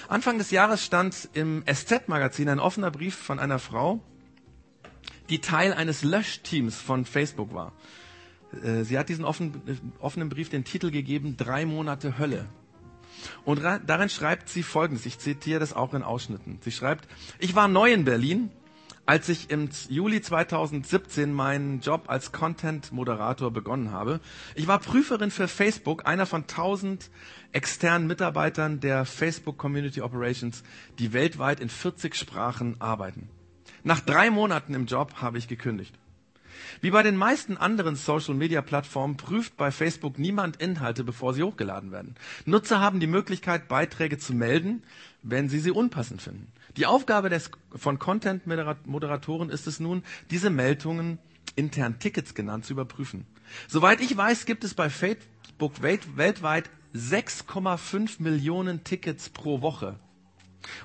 [0.09, 4.01] Anfang des Jahres stand im SZ-Magazin ein offener Brief von einer Frau,
[5.29, 7.73] die Teil eines Löschteams von Facebook war.
[8.63, 12.47] Äh, sie hat diesen offenen Brief den Titel gegeben, Drei Monate Hölle.
[13.45, 16.59] Und darin schreibt sie Folgendes, ich zitiere das auch in Ausschnitten.
[16.63, 18.51] Sie schreibt, ich war neu in Berlin,
[19.07, 24.21] als ich im Juli 2017 meinen Job als Content-Moderator begonnen habe.
[24.55, 27.11] Ich war Prüferin für Facebook, einer von tausend
[27.51, 30.63] externen Mitarbeitern der Facebook Community Operations,
[30.99, 33.29] die weltweit in 40 Sprachen arbeiten.
[33.83, 35.99] Nach drei Monaten im Job habe ich gekündigt.
[36.81, 42.15] Wie bei den meisten anderen Social-Media-Plattformen prüft bei Facebook niemand Inhalte, bevor sie hochgeladen werden.
[42.45, 44.83] Nutzer haben die Möglichkeit, Beiträge zu melden,
[45.23, 46.53] wenn sie sie unpassend finden.
[46.77, 51.19] Die Aufgabe des, von Content-Moderatoren ist es nun, diese Meldungen
[51.57, 53.27] intern Tickets genannt zu überprüfen.
[53.69, 59.99] Soweit ich weiß, gibt es bei Facebook weltweit 6,5 Millionen Tickets pro Woche.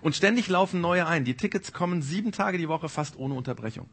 [0.01, 1.25] Und ständig laufen neue ein.
[1.25, 3.89] Die Tickets kommen sieben Tage die Woche fast ohne Unterbrechung.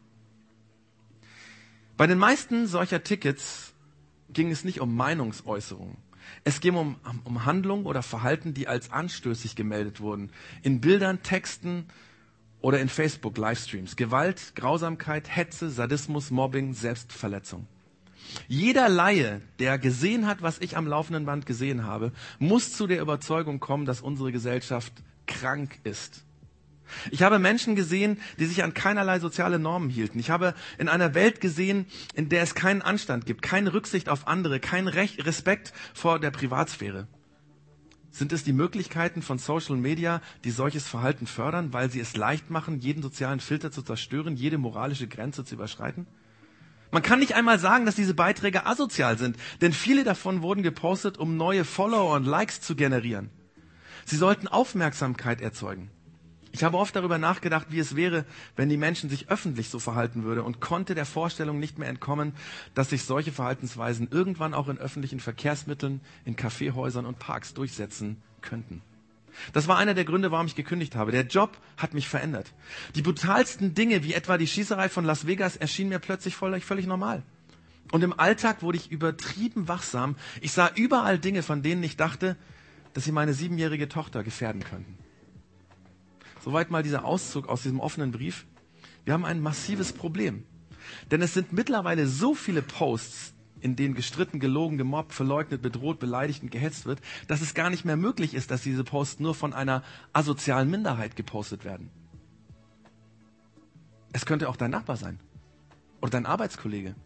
[2.02, 3.74] Bei den meisten solcher Tickets
[4.28, 5.98] ging es nicht um Meinungsäußerungen.
[6.42, 10.32] Es ging um, um Handlungen oder Verhalten, die als anstößig gemeldet wurden.
[10.62, 11.86] In Bildern, Texten
[12.60, 13.94] oder in Facebook-Livestreams.
[13.94, 17.68] Gewalt, Grausamkeit, Hetze, Sadismus, Mobbing, Selbstverletzung.
[18.48, 22.10] Jeder Laie, der gesehen hat, was ich am laufenden Band gesehen habe,
[22.40, 24.92] muss zu der Überzeugung kommen, dass unsere Gesellschaft
[25.28, 26.24] krank ist.
[27.10, 30.18] Ich habe Menschen gesehen, die sich an keinerlei soziale Normen hielten.
[30.18, 34.26] Ich habe in einer Welt gesehen, in der es keinen Anstand gibt, keine Rücksicht auf
[34.26, 37.06] andere, keinen Respekt vor der Privatsphäre.
[38.10, 42.50] Sind es die Möglichkeiten von Social Media, die solches Verhalten fördern, weil sie es leicht
[42.50, 46.06] machen, jeden sozialen Filter zu zerstören, jede moralische Grenze zu überschreiten?
[46.90, 51.16] Man kann nicht einmal sagen, dass diese Beiträge asozial sind, denn viele davon wurden gepostet,
[51.16, 53.30] um neue Follower und Likes zu generieren.
[54.04, 55.90] Sie sollten Aufmerksamkeit erzeugen.
[56.52, 60.22] Ich habe oft darüber nachgedacht, wie es wäre, wenn die Menschen sich öffentlich so verhalten
[60.22, 62.34] würden und konnte der Vorstellung nicht mehr entkommen,
[62.74, 68.82] dass sich solche Verhaltensweisen irgendwann auch in öffentlichen Verkehrsmitteln, in Kaffeehäusern und Parks durchsetzen könnten.
[69.54, 71.10] Das war einer der Gründe, warum ich gekündigt habe.
[71.10, 72.52] Der Job hat mich verändert.
[72.94, 76.86] Die brutalsten Dinge, wie etwa die Schießerei von Las Vegas, erschienen mir plötzlich völlig, völlig
[76.86, 77.22] normal.
[77.92, 80.16] Und im Alltag wurde ich übertrieben wachsam.
[80.42, 82.36] Ich sah überall Dinge, von denen ich dachte,
[82.92, 84.98] dass sie meine siebenjährige Tochter gefährden könnten.
[86.42, 88.46] Soweit mal dieser Auszug aus diesem offenen Brief.
[89.04, 90.44] Wir haben ein massives Problem.
[91.10, 96.42] Denn es sind mittlerweile so viele Posts, in denen gestritten, gelogen, gemobbt, verleugnet, bedroht, beleidigt
[96.42, 99.52] und gehetzt wird, dass es gar nicht mehr möglich ist, dass diese Posts nur von
[99.52, 101.90] einer asozialen Minderheit gepostet werden.
[104.12, 105.20] Es könnte auch dein Nachbar sein.
[106.00, 106.96] Oder dein Arbeitskollege.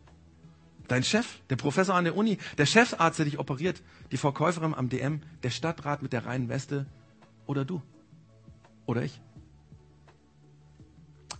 [0.89, 4.89] Dein Chef, der Professor an der Uni, der Chefsarzt, der dich operiert, die Verkäuferin am
[4.89, 6.87] DM, der Stadtrat mit der reinen Weste
[7.47, 7.83] oder du.
[8.87, 9.21] Oder ich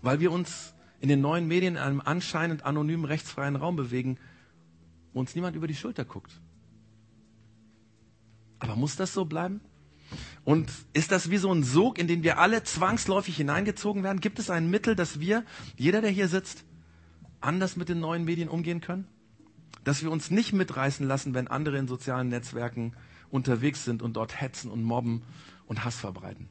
[0.07, 4.19] weil wir uns in den neuen Medien in einem anscheinend anonymen rechtsfreien Raum bewegen,
[5.13, 6.41] wo uns niemand über die Schulter guckt.
[8.61, 9.61] Aber muss das so bleiben?
[10.45, 14.21] Und ist das wie so ein Sog, in den wir alle zwangsläufig hineingezogen werden?
[14.21, 15.45] Gibt es ein Mittel, dass wir,
[15.77, 16.65] jeder, der hier sitzt,
[17.41, 19.09] anders mit den neuen Medien umgehen können?
[19.83, 22.95] Dass wir uns nicht mitreißen lassen, wenn andere in sozialen Netzwerken
[23.31, 25.23] unterwegs sind und dort hetzen und mobben
[25.67, 26.49] und Hass verbreiten?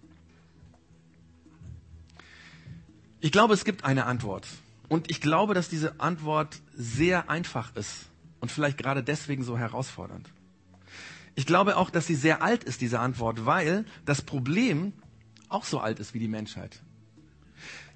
[3.26, 4.46] Ich glaube, es gibt eine Antwort.
[4.88, 8.06] Und ich glaube, dass diese Antwort sehr einfach ist
[8.40, 10.30] und vielleicht gerade deswegen so herausfordernd.
[11.34, 14.94] Ich glaube auch, dass sie sehr alt ist, diese Antwort, weil das Problem
[15.50, 16.84] auch so alt ist wie die Menschheit.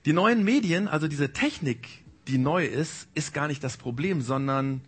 [0.05, 1.87] Die neuen Medien, also diese Technik,
[2.27, 4.81] die neu ist, ist gar nicht das Problem, sondern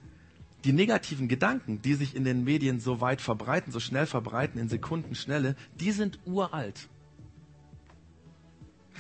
[0.64, 4.70] die negativen Gedanken, die sich in den Medien so weit verbreiten, so schnell verbreiten, in
[4.70, 6.90] Sekundenschnelle, die sind uralt.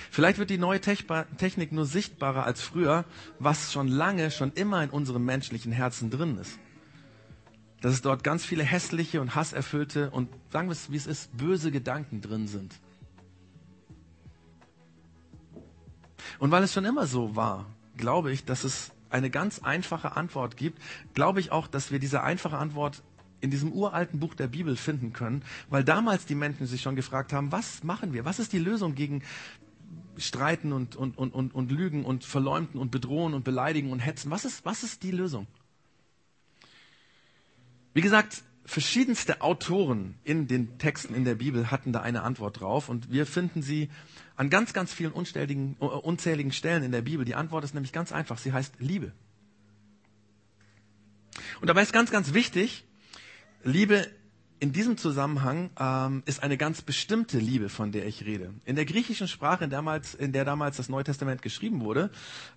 [0.09, 3.05] Vielleicht wird die neue Technik nur sichtbarer als früher,
[3.39, 6.57] was schon lange, schon immer in unserem menschlichen Herzen drin ist.
[7.81, 11.35] Dass es dort ganz viele hässliche und hasserfüllte und sagen wir es, wie es ist,
[11.37, 12.73] böse Gedanken drin sind.
[16.39, 17.65] Und weil es schon immer so war,
[17.97, 20.81] glaube ich, dass es eine ganz einfache Antwort gibt,
[21.13, 23.03] glaube ich auch, dass wir diese einfache Antwort
[23.41, 27.33] in diesem uralten Buch der Bibel finden können, weil damals die Menschen sich schon gefragt
[27.33, 28.23] haben, was machen wir?
[28.23, 29.23] Was ist die Lösung gegen
[30.17, 34.31] streiten und, und, und, und, und lügen und verleumden und bedrohen und beleidigen und hetzen.
[34.31, 35.47] Was ist, was ist die Lösung?
[37.93, 42.89] Wie gesagt, verschiedenste Autoren in den Texten in der Bibel hatten da eine Antwort drauf
[42.89, 43.89] und wir finden sie
[44.35, 47.25] an ganz, ganz vielen äh, unzähligen Stellen in der Bibel.
[47.25, 48.37] Die Antwort ist nämlich ganz einfach.
[48.37, 49.11] Sie heißt Liebe.
[51.59, 52.85] Und dabei ist ganz, ganz wichtig,
[53.63, 54.07] Liebe
[54.61, 58.53] in diesem Zusammenhang ähm, ist eine ganz bestimmte Liebe, von der ich rede.
[58.63, 62.11] In der griechischen Sprache, in, damals, in der damals das Neue Testament geschrieben wurde,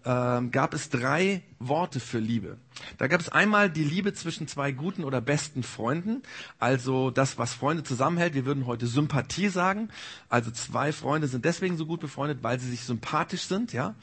[0.04, 2.58] ähm, gab es drei Worte für Liebe.
[2.98, 6.22] Da gab es einmal die Liebe zwischen zwei guten oder besten Freunden,
[6.58, 8.34] also das, was Freunde zusammenhält.
[8.34, 9.88] Wir würden heute Sympathie sagen.
[10.28, 13.72] Also zwei Freunde sind deswegen so gut befreundet, weil sie sich sympathisch sind.
[13.72, 13.94] Ja.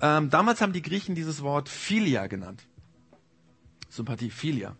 [0.00, 2.62] Ähm, damals haben die Griechen dieses Wort Philia genannt.
[3.90, 4.76] Sympathie, Philia.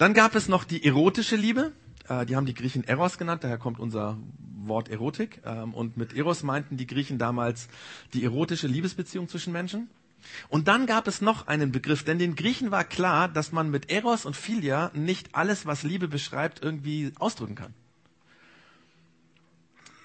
[0.00, 1.72] Dann gab es noch die erotische Liebe.
[2.08, 4.16] Äh, die haben die Griechen Eros genannt, daher kommt unser
[4.64, 5.42] Wort Erotik.
[5.44, 7.68] Ähm, und mit Eros meinten die Griechen damals
[8.14, 9.90] die erotische Liebesbeziehung zwischen Menschen.
[10.48, 13.90] Und dann gab es noch einen Begriff, denn den Griechen war klar, dass man mit
[13.90, 17.74] Eros und Philia nicht alles, was Liebe beschreibt, irgendwie ausdrücken kann.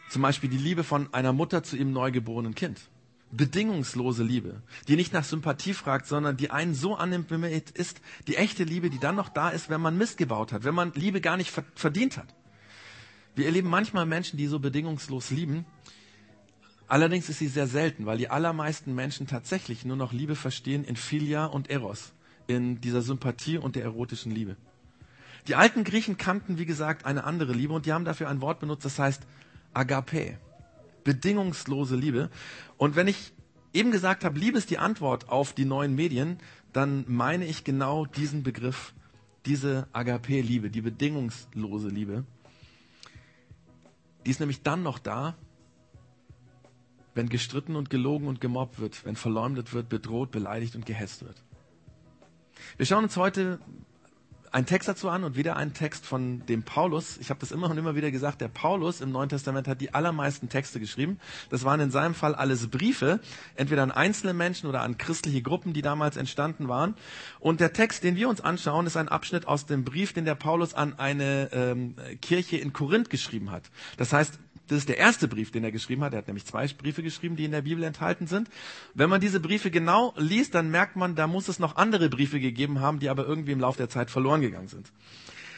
[0.10, 2.82] Zum Beispiel die Liebe von einer Mutter zu ihrem neugeborenen Kind
[3.36, 8.02] bedingungslose Liebe, die nicht nach Sympathie fragt, sondern die einen so annimmt, wie man ist,
[8.28, 10.94] die echte Liebe, die dann noch da ist, wenn man Mist gebaut hat, wenn man
[10.94, 12.34] Liebe gar nicht verdient hat.
[13.36, 15.66] Wir erleben manchmal Menschen, die so bedingungslos lieben.
[16.88, 20.96] Allerdings ist sie sehr selten, weil die allermeisten Menschen tatsächlich nur noch Liebe verstehen in
[20.96, 22.14] Philia und Eros,
[22.48, 24.56] in dieser Sympathie und der erotischen Liebe.
[25.48, 28.60] Die alten Griechen kannten, wie gesagt, eine andere Liebe und die haben dafür ein Wort
[28.60, 29.24] benutzt, das heißt
[29.74, 30.38] Agape
[31.06, 32.30] bedingungslose Liebe.
[32.76, 33.32] Und wenn ich
[33.72, 36.40] eben gesagt habe, Liebe ist die Antwort auf die neuen Medien,
[36.74, 38.94] dann meine ich genau diesen Begriff,
[39.46, 42.26] diese Agape-Liebe, die bedingungslose Liebe.
[44.26, 45.38] Die ist nämlich dann noch da,
[47.14, 51.42] wenn gestritten und gelogen und gemobbt wird, wenn verleumdet wird, bedroht, beleidigt und gehetzt wird.
[52.78, 53.60] Wir schauen uns heute
[54.56, 57.18] einen Text dazu an und wieder einen Text von dem Paulus.
[57.18, 59.94] Ich habe das immer und immer wieder gesagt, der Paulus im Neuen Testament hat die
[59.94, 61.20] allermeisten Texte geschrieben.
[61.50, 63.20] Das waren in seinem Fall alles Briefe,
[63.56, 66.96] entweder an einzelne Menschen oder an christliche Gruppen, die damals entstanden waren.
[67.42, 70.36] Und der Text, den wir uns anschauen, ist ein Abschnitt aus dem Brief, den der
[70.36, 73.64] Paulus an eine ähm, Kirche in Korinth geschrieben hat.
[73.98, 76.14] Das heißt, das ist der erste Brief, den er geschrieben hat.
[76.14, 78.50] Er hat nämlich zwei Briefe geschrieben, die in der Bibel enthalten sind.
[78.94, 82.40] Wenn man diese Briefe genau liest, dann merkt man, da muss es noch andere Briefe
[82.40, 84.92] gegeben haben, die aber irgendwie im Laufe der Zeit verloren gegangen sind.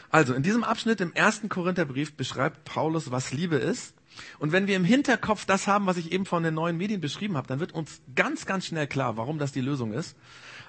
[0.09, 3.93] Also, in diesem Abschnitt im ersten Korintherbrief beschreibt Paulus, was Liebe ist.
[4.39, 7.37] Und wenn wir im Hinterkopf das haben, was ich eben von den neuen Medien beschrieben
[7.37, 10.15] habe, dann wird uns ganz, ganz schnell klar, warum das die Lösung ist.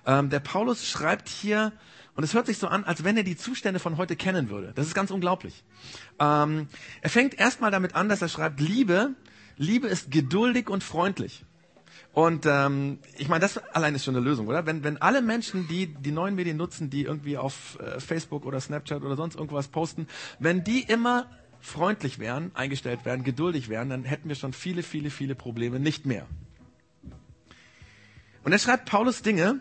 [0.07, 1.73] Ähm, der Paulus schreibt hier
[2.19, 4.73] und es hört sich so an, als wenn er die Zustände von heute kennen würde.
[4.75, 5.63] Das ist ganz unglaublich.
[6.19, 6.67] Ähm,
[7.01, 9.15] er fängt erstmal damit an, dass er schreibt, Liebe,
[9.57, 11.45] Liebe ist geduldig und freundlich.
[12.13, 14.67] Und ähm, ich meine, das allein ist schon eine Lösung, oder?
[14.67, 18.61] Wenn, wenn alle Menschen, die die neuen Medien nutzen, die irgendwie auf äh, Facebook oder
[18.61, 20.09] Snapchat oder sonst irgendwas posten,
[20.41, 25.11] wenn die immer freundlich wären, eingestellt wären, geduldig wären, dann hätten wir schon viele, viele,
[25.11, 26.27] viele Probleme nicht mehr.
[28.43, 29.61] Und er schreibt Paulus Dinge,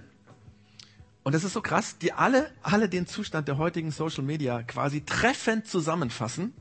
[1.27, 5.01] und das ist so krass, die alle, alle den Zustand der heutigen Social Media quasi
[5.03, 6.53] treffend zusammenfassen.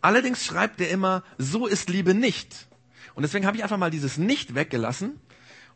[0.00, 2.68] Allerdings schreibt er immer, so ist Liebe nicht.
[3.14, 5.20] Und deswegen habe ich einfach mal dieses Nicht weggelassen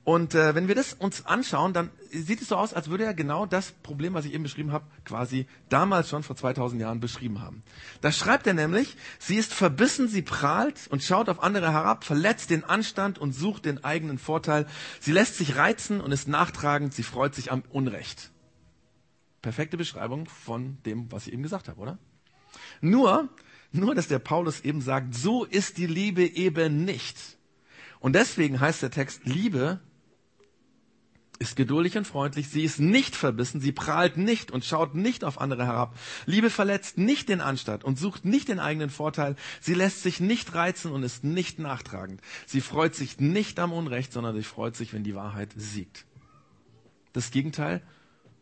[0.07, 3.13] und äh, wenn wir das uns anschauen, dann sieht es so aus, als würde er
[3.13, 7.43] genau das Problem, was ich eben beschrieben habe, quasi damals schon vor 2000 Jahren beschrieben
[7.43, 7.65] haben.
[8.03, 12.51] Da schreibt er nämlich, sie ist verbissen, sie prahlt und schaut auf andere herab, verletzt
[12.51, 14.67] den Anstand und sucht den eigenen Vorteil.
[15.01, 18.31] Sie lässt sich reizen und ist nachtragend, sie freut sich am Unrecht.
[19.43, 21.99] Perfekte Beschreibung von dem, was ich eben gesagt habe, oder?
[22.81, 23.29] Nur,
[23.73, 27.17] nur, dass der Paulus eben sagt, so ist die Liebe eben nicht.
[27.99, 29.81] Und deswegen heißt der Text, Liebe
[31.39, 35.41] ist geduldig und freundlich, sie ist nicht verbissen, sie prahlt nicht und schaut nicht auf
[35.41, 35.97] andere herab.
[36.25, 39.37] Liebe verletzt nicht den Anstand und sucht nicht den eigenen Vorteil.
[39.61, 42.21] Sie lässt sich nicht reizen und ist nicht nachtragend.
[42.47, 46.07] Sie freut sich nicht am Unrecht, sondern sie freut sich, wenn die Wahrheit siegt.
[47.13, 47.83] Das Gegenteil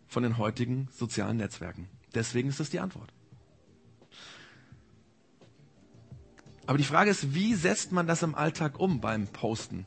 [0.07, 1.88] von den heutigen sozialen Netzwerken.
[2.14, 3.12] Deswegen ist das die Antwort.
[6.66, 9.87] Aber die Frage ist, wie setzt man das im Alltag um beim Posten?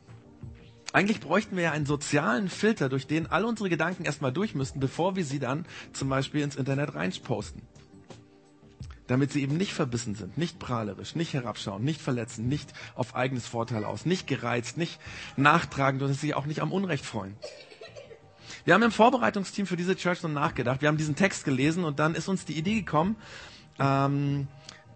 [0.94, 4.80] Eigentlich bräuchten wir ja einen sozialen Filter, durch den all unsere Gedanken erstmal durch müssten,
[4.80, 7.62] bevor wir sie dann zum Beispiel ins Internet reinposten.
[9.08, 13.48] Damit sie eben nicht verbissen sind, nicht prahlerisch, nicht herabschauen, nicht verletzen, nicht auf eigenes
[13.48, 15.00] Vorteil aus, nicht gereizt, nicht
[15.38, 17.36] nachtragend und sich auch nicht am Unrecht freuen.
[18.66, 20.82] Wir haben im Vorbereitungsteam für diese Church so nachgedacht.
[20.82, 23.16] Wir haben diesen Text gelesen und dann ist uns die Idee gekommen,
[23.80, 24.48] ähm,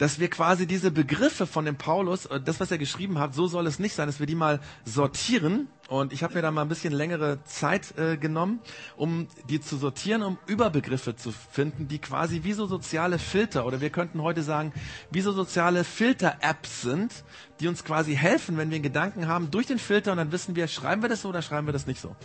[0.02, 3.46] dass wir quasi diese Begriffe von dem Paulus, äh, das, was er geschrieben hat, so
[3.46, 5.68] soll es nicht sein, dass wir die mal sortieren.
[5.90, 8.62] Und ich habe mir da mal ein bisschen längere Zeit äh, genommen,
[8.98, 13.80] um die zu sortieren, um Überbegriffe zu finden, die quasi wie so soziale Filter oder
[13.80, 14.74] wir könnten heute sagen,
[15.12, 17.24] wie so soziale Filter-Apps sind,
[17.60, 20.56] die uns quasi helfen, wenn wir einen Gedanken haben, durch den Filter und dann wissen
[20.56, 22.16] wir, schreiben wir das so oder schreiben wir das nicht so.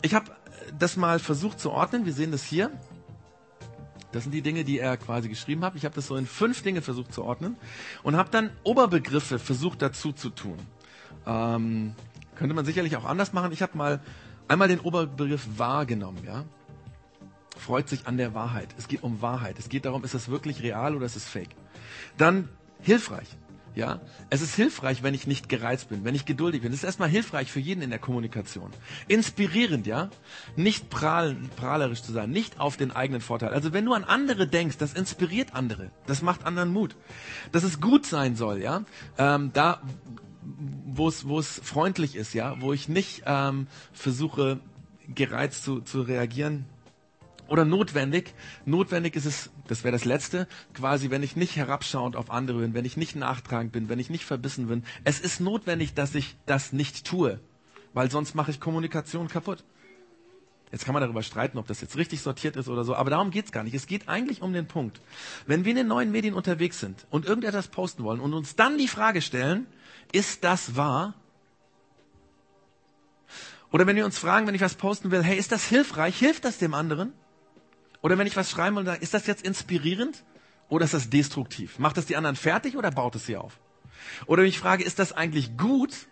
[0.00, 0.32] Ich habe
[0.76, 2.04] das mal versucht zu ordnen.
[2.04, 2.72] Wir sehen das hier.
[4.12, 5.74] Das sind die Dinge, die er quasi geschrieben hat.
[5.74, 7.56] Ich habe das so in fünf Dinge versucht zu ordnen
[8.02, 10.58] und habe dann Oberbegriffe versucht dazu zu tun.
[11.26, 11.94] Ähm,
[12.36, 13.52] könnte man sicherlich auch anders machen.
[13.52, 14.00] Ich habe mal
[14.48, 16.44] einmal den Oberbegriff wahrgenommen, ja.
[17.56, 18.68] Freut sich an der Wahrheit.
[18.78, 19.58] Es geht um Wahrheit.
[19.58, 21.54] Es geht darum, ist das wirklich real oder ist es fake?
[22.18, 22.48] Dann
[22.80, 23.28] hilfreich.
[23.74, 26.72] Ja, es ist hilfreich, wenn ich nicht gereizt bin, wenn ich geduldig bin.
[26.72, 28.70] Es ist erstmal hilfreich für jeden in der Kommunikation.
[29.08, 30.10] Inspirierend, ja,
[30.56, 33.50] nicht prahlen, prahlerisch zu sein, nicht auf den eigenen Vorteil.
[33.50, 36.96] Also wenn du an andere denkst, das inspiriert andere, das macht anderen Mut.
[37.50, 38.84] Dass es gut sein soll, ja,
[39.16, 39.80] ähm, da,
[40.42, 44.60] wo es, wo es freundlich ist, ja, wo ich nicht ähm, versuche
[45.08, 46.66] gereizt zu, zu reagieren,
[47.48, 48.34] oder notwendig.
[48.64, 52.74] Notwendig ist es, das wäre das Letzte, quasi, wenn ich nicht herabschauend auf andere bin,
[52.74, 54.84] wenn ich nicht nachtragend bin, wenn ich nicht verbissen bin.
[55.04, 57.40] Es ist notwendig, dass ich das nicht tue,
[57.92, 59.64] weil sonst mache ich Kommunikation kaputt.
[60.72, 63.30] Jetzt kann man darüber streiten, ob das jetzt richtig sortiert ist oder so, aber darum
[63.30, 63.74] geht es gar nicht.
[63.74, 65.02] Es geht eigentlich um den Punkt.
[65.46, 68.78] Wenn wir in den neuen Medien unterwegs sind und irgendetwas posten wollen und uns dann
[68.78, 69.66] die Frage stellen,
[70.12, 71.12] ist das wahr?
[73.70, 76.18] Oder wenn wir uns fragen, wenn ich was posten will, hey, ist das hilfreich?
[76.18, 77.12] Hilft das dem anderen?
[78.02, 80.24] Oder wenn ich was schreibe und sage, ist das jetzt inspirierend
[80.68, 81.78] oder ist das destruktiv?
[81.78, 83.60] Macht das die anderen fertig oder baut es sie auf?
[84.26, 86.08] Oder wenn ich frage, ist das eigentlich gut?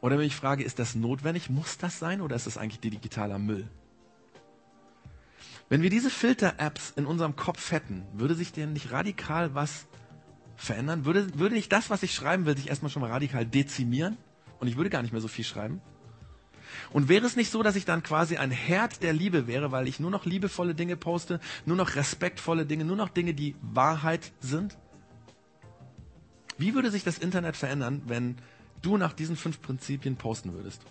[0.00, 1.48] Oder wenn ich frage, ist das notwendig?
[1.48, 3.68] Muss das sein oder ist das eigentlich digitaler Müll?
[5.68, 9.86] Wenn wir diese Filter-Apps in unserem Kopf hätten, würde sich denn nicht radikal was
[10.56, 11.04] verändern?
[11.04, 14.16] Würde, würde ich das, was ich schreiben will, sich erstmal schon mal radikal dezimieren?
[14.58, 15.80] Und ich würde gar nicht mehr so viel schreiben?
[16.92, 19.88] Und wäre es nicht so, dass ich dann quasi ein Herd der Liebe wäre, weil
[19.88, 24.32] ich nur noch liebevolle Dinge poste, nur noch respektvolle Dinge, nur noch Dinge, die Wahrheit
[24.40, 24.76] sind?
[26.58, 28.36] Wie würde sich das Internet verändern, wenn
[28.82, 30.82] du nach diesen fünf Prinzipien posten würdest?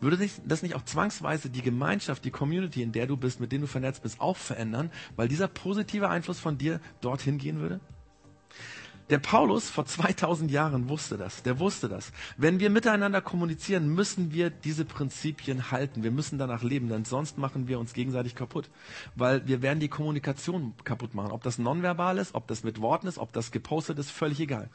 [0.00, 3.52] Würde sich das nicht auch zwangsweise die Gemeinschaft, die Community, in der du bist, mit
[3.52, 7.80] denen du vernetzt bist, auch verändern, weil dieser positive Einfluss von dir dorthin gehen würde?
[9.12, 11.42] Der Paulus vor 2000 Jahren wusste das.
[11.42, 12.12] Der wusste das.
[12.38, 16.02] Wenn wir miteinander kommunizieren, müssen wir diese Prinzipien halten.
[16.02, 18.70] Wir müssen danach leben, denn sonst machen wir uns gegenseitig kaputt.
[19.14, 21.30] Weil wir werden die Kommunikation kaputt machen.
[21.30, 24.70] Ob das nonverbal ist, ob das mit Worten ist, ob das gepostet ist, völlig egal.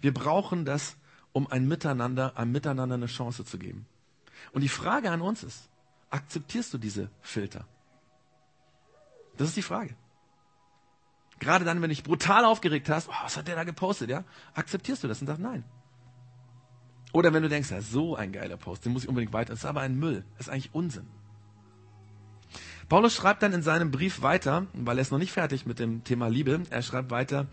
[0.00, 0.96] Wir brauchen das,
[1.32, 3.84] um ein Miteinander, einem Miteinander eine Chance zu geben.
[4.52, 5.68] Und die Frage an uns ist,
[6.08, 7.66] akzeptierst du diese Filter?
[9.36, 9.94] Das ist die Frage.
[11.38, 14.24] Gerade dann, wenn du dich brutal aufgeregt hast, oh, was hat der da gepostet, ja?
[14.54, 15.64] Akzeptierst du das und sagst nein.
[17.12, 19.60] Oder wenn du denkst, ja, so ein geiler Post, den muss ich unbedingt weiter, das
[19.60, 21.06] ist aber ein Müll, das ist eigentlich Unsinn.
[22.88, 26.04] Paulus schreibt dann in seinem Brief weiter, weil er ist noch nicht fertig mit dem
[26.04, 27.46] Thema Liebe, er schreibt weiter,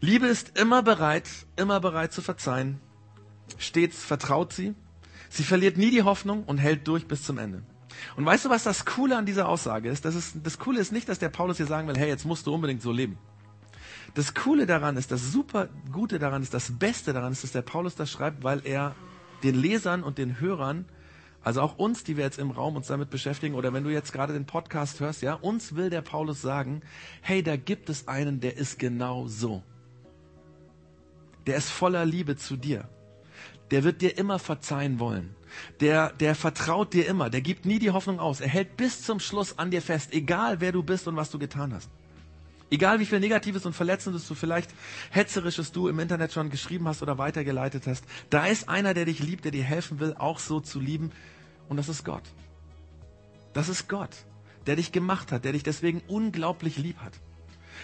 [0.00, 2.80] Liebe ist immer bereit, immer bereit zu verzeihen,
[3.58, 4.74] stets vertraut sie,
[5.28, 7.62] sie verliert nie die Hoffnung und hält durch bis zum Ende.
[8.16, 10.04] Und weißt du, was das Coole an dieser Aussage ist?
[10.04, 10.36] Das, ist?
[10.42, 12.82] das Coole ist nicht, dass der Paulus hier sagen will, hey, jetzt musst du unbedingt
[12.82, 13.18] so leben.
[14.14, 17.62] Das Coole daran ist, das super Gute daran ist, das Beste daran ist, dass der
[17.62, 18.94] Paulus das schreibt, weil er
[19.42, 20.84] den Lesern und den Hörern,
[21.42, 24.12] also auch uns, die wir jetzt im Raum uns damit beschäftigen, oder wenn du jetzt
[24.12, 26.82] gerade den Podcast hörst, ja, uns will der Paulus sagen,
[27.22, 29.62] hey, da gibt es einen, der ist genau so.
[31.46, 32.88] Der ist voller Liebe zu dir.
[33.70, 35.34] Der wird dir immer verzeihen wollen
[35.80, 38.40] der, der vertraut dir immer, der gibt nie die Hoffnung aus.
[38.40, 41.38] Er hält bis zum Schluss an dir fest, egal wer du bist und was du
[41.38, 41.90] getan hast.
[42.70, 44.70] Egal wie viel Negatives und Verletzendes du vielleicht
[45.10, 49.18] Hetzerisches du im Internet schon geschrieben hast oder weitergeleitet hast, da ist einer, der dich
[49.18, 51.10] liebt, der dir helfen will, auch so zu lieben.
[51.68, 52.22] Und das ist Gott.
[53.52, 54.10] Das ist Gott,
[54.66, 57.14] der dich gemacht hat, der dich deswegen unglaublich lieb hat.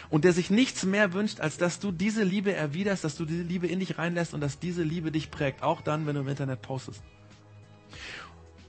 [0.09, 3.43] Und der sich nichts mehr wünscht, als dass du diese Liebe erwiderst, dass du diese
[3.43, 5.63] Liebe in dich reinlässt und dass diese Liebe dich prägt.
[5.65, 7.03] Auch dann, wenn du im Internet postest.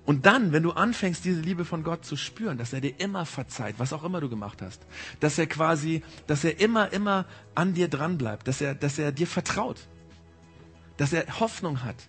[0.08, 3.26] Und dann, wenn du anfängst, diese Liebe von Gott zu spüren, dass er dir immer
[3.26, 4.82] verzeiht, was auch immer du gemacht hast,
[5.20, 9.12] dass er quasi, dass er immer, immer an dir dran bleibt, dass er, dass er
[9.12, 9.90] dir vertraut,
[10.96, 12.08] dass er Hoffnung hat,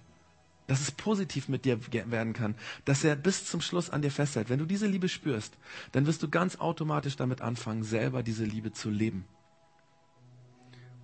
[0.68, 4.48] dass es positiv mit dir werden kann, dass er bis zum Schluss an dir festhält.
[4.48, 5.54] Wenn du diese Liebe spürst,
[5.90, 9.24] dann wirst du ganz automatisch damit anfangen, selber diese Liebe zu leben.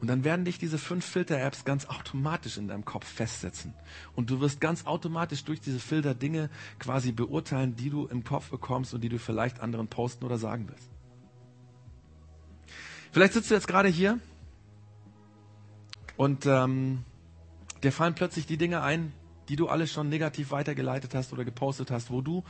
[0.05, 3.72] Und dann werden dich diese fünf Filter-Apps ganz automatisch in deinem Kopf festsetzen.
[4.14, 8.50] Und du wirst ganz automatisch durch diese Filter Dinge quasi beurteilen, die du im Kopf
[8.50, 10.90] bekommst und die du vielleicht anderen posten oder sagen willst.
[13.12, 14.18] Vielleicht sitzt du jetzt gerade hier
[16.18, 17.02] und ähm,
[17.82, 19.11] dir fallen plötzlich die Dinge ein,
[19.48, 22.44] die du alle schon negativ weitergeleitet hast oder gepostet hast, wo du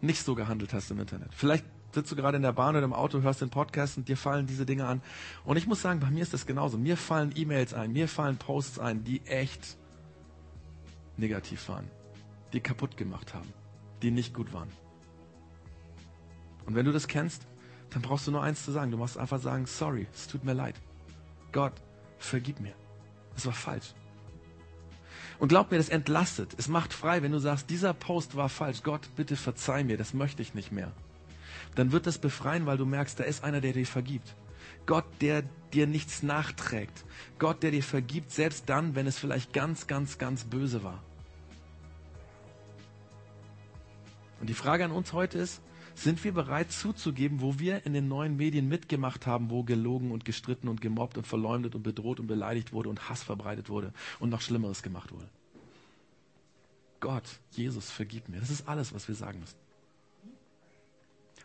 [0.00, 1.34] nicht so gehandelt hast im Internet.
[1.34, 4.16] Vielleicht sitzt du gerade in der Bahn oder im Auto, hörst den Podcast und dir
[4.16, 5.02] fallen diese Dinge an.
[5.44, 6.78] Und ich muss sagen, bei mir ist das genauso.
[6.78, 9.76] Mir fallen E-Mails ein, mir fallen Posts ein, die echt
[11.16, 11.90] negativ waren,
[12.52, 13.52] die kaputt gemacht haben,
[14.02, 14.68] die nicht gut waren.
[16.66, 17.46] Und wenn du das kennst,
[17.90, 18.90] dann brauchst du nur eins zu sagen.
[18.90, 20.76] Du musst einfach sagen, sorry, es tut mir leid.
[21.52, 21.72] Gott,
[22.18, 22.74] vergib mir.
[23.36, 23.94] Es war falsch.
[25.40, 26.54] Und glaub mir, das entlastet.
[26.58, 28.82] Es macht frei, wenn du sagst, dieser Post war falsch.
[28.84, 30.92] Gott, bitte verzeih mir, das möchte ich nicht mehr
[31.74, 34.34] dann wird das befreien, weil du merkst, da ist einer, der dir vergibt.
[34.86, 35.42] Gott, der
[35.72, 37.04] dir nichts nachträgt.
[37.38, 41.02] Gott, der dir vergibt, selbst dann, wenn es vielleicht ganz, ganz, ganz böse war.
[44.40, 45.60] Und die Frage an uns heute ist,
[45.94, 50.24] sind wir bereit zuzugeben, wo wir in den neuen Medien mitgemacht haben, wo gelogen und
[50.24, 54.30] gestritten und gemobbt und verleumdet und bedroht und beleidigt wurde und Hass verbreitet wurde und
[54.30, 55.28] noch Schlimmeres gemacht wurde?
[57.00, 58.40] Gott, Jesus, vergib mir.
[58.40, 59.56] Das ist alles, was wir sagen müssen.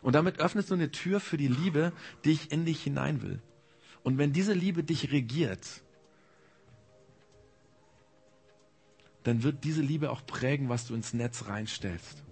[0.06, 1.92] Und damit öffnest du eine Tür für die Liebe,
[2.24, 3.42] die ich in dich hinein will.
[4.04, 5.82] Und wenn diese Liebe dich regiert,
[9.24, 12.22] dann wird diese Liebe auch prägen, was du ins Netz reinstellst.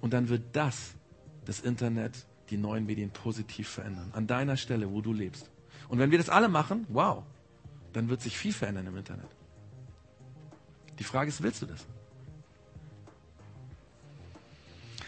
[0.00, 0.96] Und dann wird das,
[1.44, 4.10] das Internet, die neuen Medien positiv verändern.
[4.12, 5.48] An deiner Stelle, wo du lebst.
[5.86, 7.22] Und wenn wir das alle machen, wow,
[7.92, 9.30] dann wird sich viel verändern im Internet.
[10.98, 11.86] Die Frage ist, willst du das?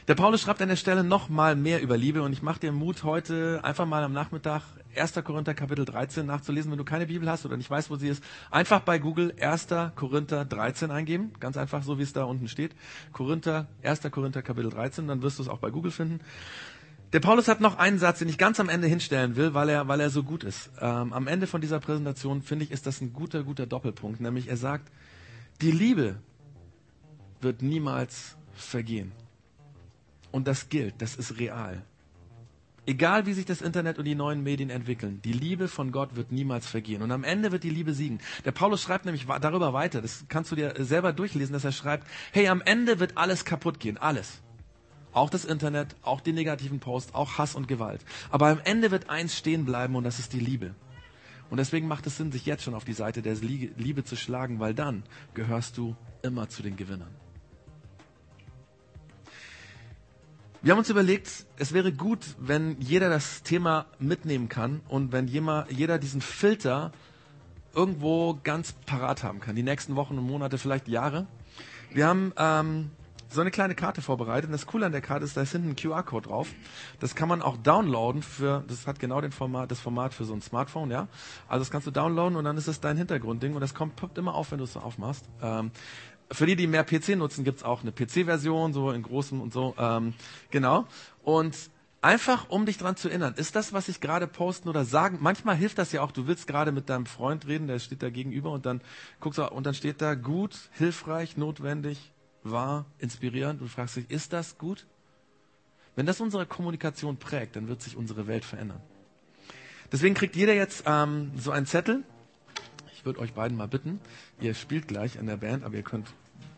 [0.08, 2.72] Der Paulus schreibt an der Stelle noch mal mehr über Liebe und ich mache dir
[2.72, 4.62] Mut, heute einfach mal am Nachmittag
[4.96, 5.12] 1.
[5.22, 6.70] Korinther Kapitel 13 nachzulesen.
[6.70, 9.66] Wenn du keine Bibel hast oder nicht weißt, wo sie ist, einfach bei Google 1.
[9.96, 11.32] Korinther 13 eingeben.
[11.40, 12.74] Ganz einfach, so wie es da unten steht.
[13.12, 14.00] Korinther, 1.
[14.10, 16.20] Korinther Kapitel 13, dann wirst du es auch bei Google finden.
[17.12, 19.88] Der Paulus hat noch einen Satz, den ich ganz am Ende hinstellen will, weil er,
[19.88, 20.70] weil er so gut ist.
[20.80, 24.22] Ähm, am Ende von dieser Präsentation finde ich, ist das ein guter, guter Doppelpunkt.
[24.22, 24.90] Nämlich er sagt,
[25.60, 26.16] die Liebe
[27.42, 29.12] wird niemals vergehen.
[30.30, 31.82] Und das gilt, das ist real.
[32.86, 36.32] Egal wie sich das Internet und die neuen Medien entwickeln, die Liebe von Gott wird
[36.32, 37.02] niemals vergehen.
[37.02, 38.18] Und am Ende wird die Liebe siegen.
[38.46, 42.06] Der Paulus schreibt nämlich darüber weiter, das kannst du dir selber durchlesen, dass er schreibt,
[42.32, 44.40] hey, am Ende wird alles kaputt gehen, alles.
[45.12, 48.02] Auch das Internet, auch die negativen Posts, auch Hass und Gewalt.
[48.30, 50.74] Aber am Ende wird eins stehen bleiben und das ist die Liebe.
[51.50, 54.60] Und deswegen macht es Sinn, sich jetzt schon auf die Seite der Liebe zu schlagen,
[54.60, 55.02] weil dann
[55.34, 57.14] gehörst du immer zu den Gewinnern.
[60.60, 65.28] Wir haben uns überlegt, es wäre gut, wenn jeder das Thema mitnehmen kann und wenn
[65.28, 66.90] jeder diesen Filter
[67.74, 69.54] irgendwo ganz parat haben kann.
[69.54, 71.28] Die nächsten Wochen und Monate, vielleicht Jahre.
[71.92, 72.90] Wir haben ähm,
[73.28, 74.46] so eine kleine Karte vorbereitet.
[74.46, 76.48] Und das Coole an der Karte ist, da ist hinten ein QR-Code drauf.
[76.98, 80.34] Das kann man auch downloaden für, das hat genau den Format, das Format für so
[80.34, 81.06] ein Smartphone, ja.
[81.46, 84.18] Also das kannst du downloaden und dann ist es dein Hintergrundding und das kommt, poppt
[84.18, 85.24] immer auf, wenn du es so aufmachst.
[85.40, 85.70] Ähm,
[86.30, 89.74] für die, die mehr PC nutzen, gibt's auch eine PC-Version, so in großem und so.
[89.78, 90.14] Ähm,
[90.50, 90.86] genau.
[91.22, 91.56] Und
[92.00, 95.56] einfach, um dich dran zu erinnern, ist das, was ich gerade posten oder sagen, manchmal
[95.56, 98.50] hilft das ja auch, du willst gerade mit deinem Freund reden, der steht da gegenüber
[98.50, 98.80] und dann
[99.20, 102.12] guckst du, und dann steht da gut, hilfreich, notwendig,
[102.42, 104.86] wahr, inspirierend und fragst dich, ist das gut?
[105.96, 108.80] Wenn das unsere Kommunikation prägt, dann wird sich unsere Welt verändern.
[109.90, 112.04] Deswegen kriegt jeder jetzt ähm, so einen Zettel
[113.08, 114.00] würde euch beiden mal bitten,
[114.38, 116.06] ihr spielt gleich an der Band, aber ihr könnt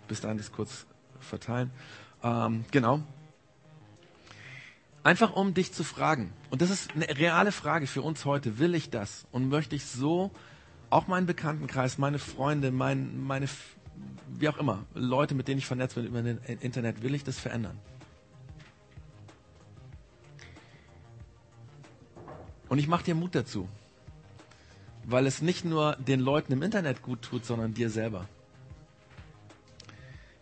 [0.08, 0.84] bis dahin das kurz
[1.20, 1.70] verteilen.
[2.24, 3.00] Ähm, genau.
[5.04, 6.32] Einfach um dich zu fragen.
[6.50, 8.58] Und das ist eine reale Frage für uns heute.
[8.58, 9.26] Will ich das?
[9.30, 10.32] Und möchte ich so
[10.90, 13.48] auch meinen Bekanntenkreis, meine Freunde, mein, meine,
[14.28, 17.38] wie auch immer, Leute, mit denen ich vernetzt bin über das Internet, will ich das
[17.38, 17.78] verändern?
[22.68, 23.68] Und ich mache dir Mut dazu
[25.04, 28.26] weil es nicht nur den Leuten im Internet gut tut, sondern dir selber.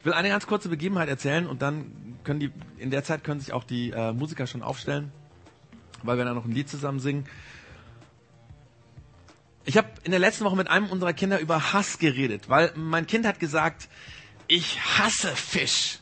[0.01, 3.41] Ich will eine ganz kurze Begebenheit erzählen und dann können die, in der Zeit können
[3.41, 5.13] sich auch die äh, Musiker schon aufstellen,
[6.03, 7.27] weil wir dann noch ein Lied zusammen singen.
[9.65, 13.07] Ich habe in der letzten Woche mit einem unserer Kinder über Hass geredet, weil mein
[13.07, 13.89] Kind hat gesagt,
[14.47, 15.99] ich hasse Fisch.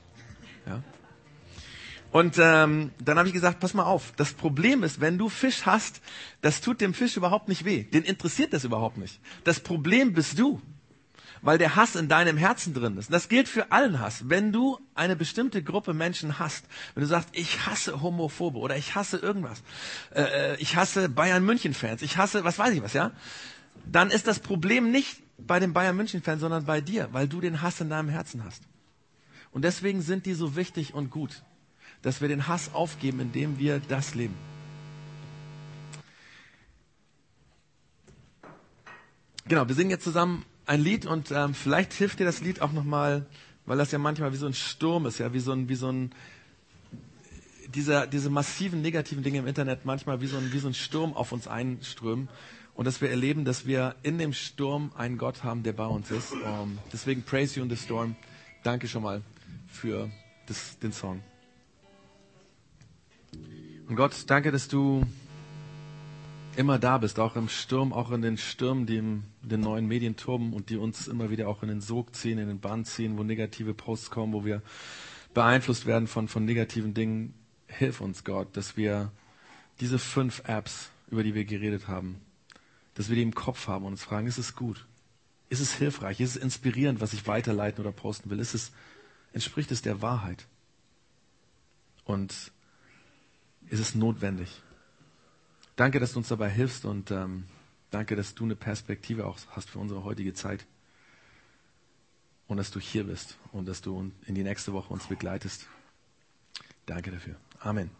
[2.17, 5.67] Und ähm, dann habe ich gesagt, pass mal auf, das Problem ist, wenn du Fisch
[5.67, 6.01] hast,
[6.41, 7.83] das tut dem Fisch überhaupt nicht weh.
[7.83, 9.21] Den interessiert das überhaupt nicht.
[9.45, 10.62] Das Problem bist du,
[11.43, 13.11] weil der Hass in deinem Herzen drin ist.
[13.11, 14.31] Und das gilt für allen Hass.
[14.31, 16.64] Wenn du eine bestimmte Gruppe Menschen hast,
[16.95, 19.62] wenn du sagst, ich hasse Homophobe oder ich hasse irgendwas,
[20.14, 23.12] äh, äh ich hasse Bayern München Fans, ich hasse, was weiß ich was, ja,
[23.85, 27.43] dann ist das Problem nicht bei den Bayern München Fans, sondern bei dir, weil du
[27.43, 28.62] den Hass in deinem Herzen hast.
[29.51, 31.43] Und deswegen sind die so wichtig und gut
[32.03, 34.34] dass wir den Hass aufgeben, indem wir das leben.
[39.49, 42.72] Genau, wir singen jetzt zusammen ein Lied und ähm, vielleicht hilft dir das Lied auch
[42.72, 43.26] nochmal,
[43.64, 45.90] weil das ja manchmal wie so ein Sturm ist, ja, wie so ein, wie so
[45.90, 46.11] ein,
[47.72, 51.14] dieser, diese massiven negativen Dinge im Internet manchmal wie so ein, wie so ein Sturm
[51.14, 52.28] auf uns einströmen
[52.74, 56.11] und dass wir erleben, dass wir in dem Sturm einen Gott haben, der bei uns
[56.11, 56.32] ist.
[56.32, 58.16] Um, ähm, deswegen praise you in the storm.
[58.64, 59.22] Danke schon mal
[59.68, 60.11] für
[60.47, 61.22] das, den Song.
[63.89, 65.07] Und Gott, danke, dass du
[66.57, 70.16] immer da bist, auch im Sturm, auch in den Stürmen, die in den neuen Medien
[70.16, 73.16] turben und die uns immer wieder auch in den Sog ziehen, in den Bann ziehen,
[73.16, 74.61] wo negative Posts kommen, wo wir
[75.34, 77.34] beeinflusst werden von, von negativen Dingen.
[77.68, 79.12] Hilf uns, Gott, dass wir
[79.78, 82.20] diese fünf Apps, über die wir geredet haben,
[82.95, 84.84] dass wir die im Kopf haben und uns fragen, ist es gut?
[85.49, 86.18] Ist es hilfreich?
[86.18, 88.41] Ist es inspirierend, was ich weiterleiten oder posten will?
[88.41, 88.72] Ist es,
[89.32, 90.47] entspricht es der Wahrheit?
[92.05, 92.51] Und
[93.69, 94.62] ist es notwendig.
[95.77, 97.45] Danke, dass du uns dabei hilfst und ähm,
[97.91, 100.67] danke, dass du eine Perspektive auch hast für unsere heutige Zeit
[102.49, 105.67] und dass du hier bist und dass du in die nächste Woche uns begleitest.
[106.87, 107.37] Danke dafür.
[107.61, 107.91] Amen.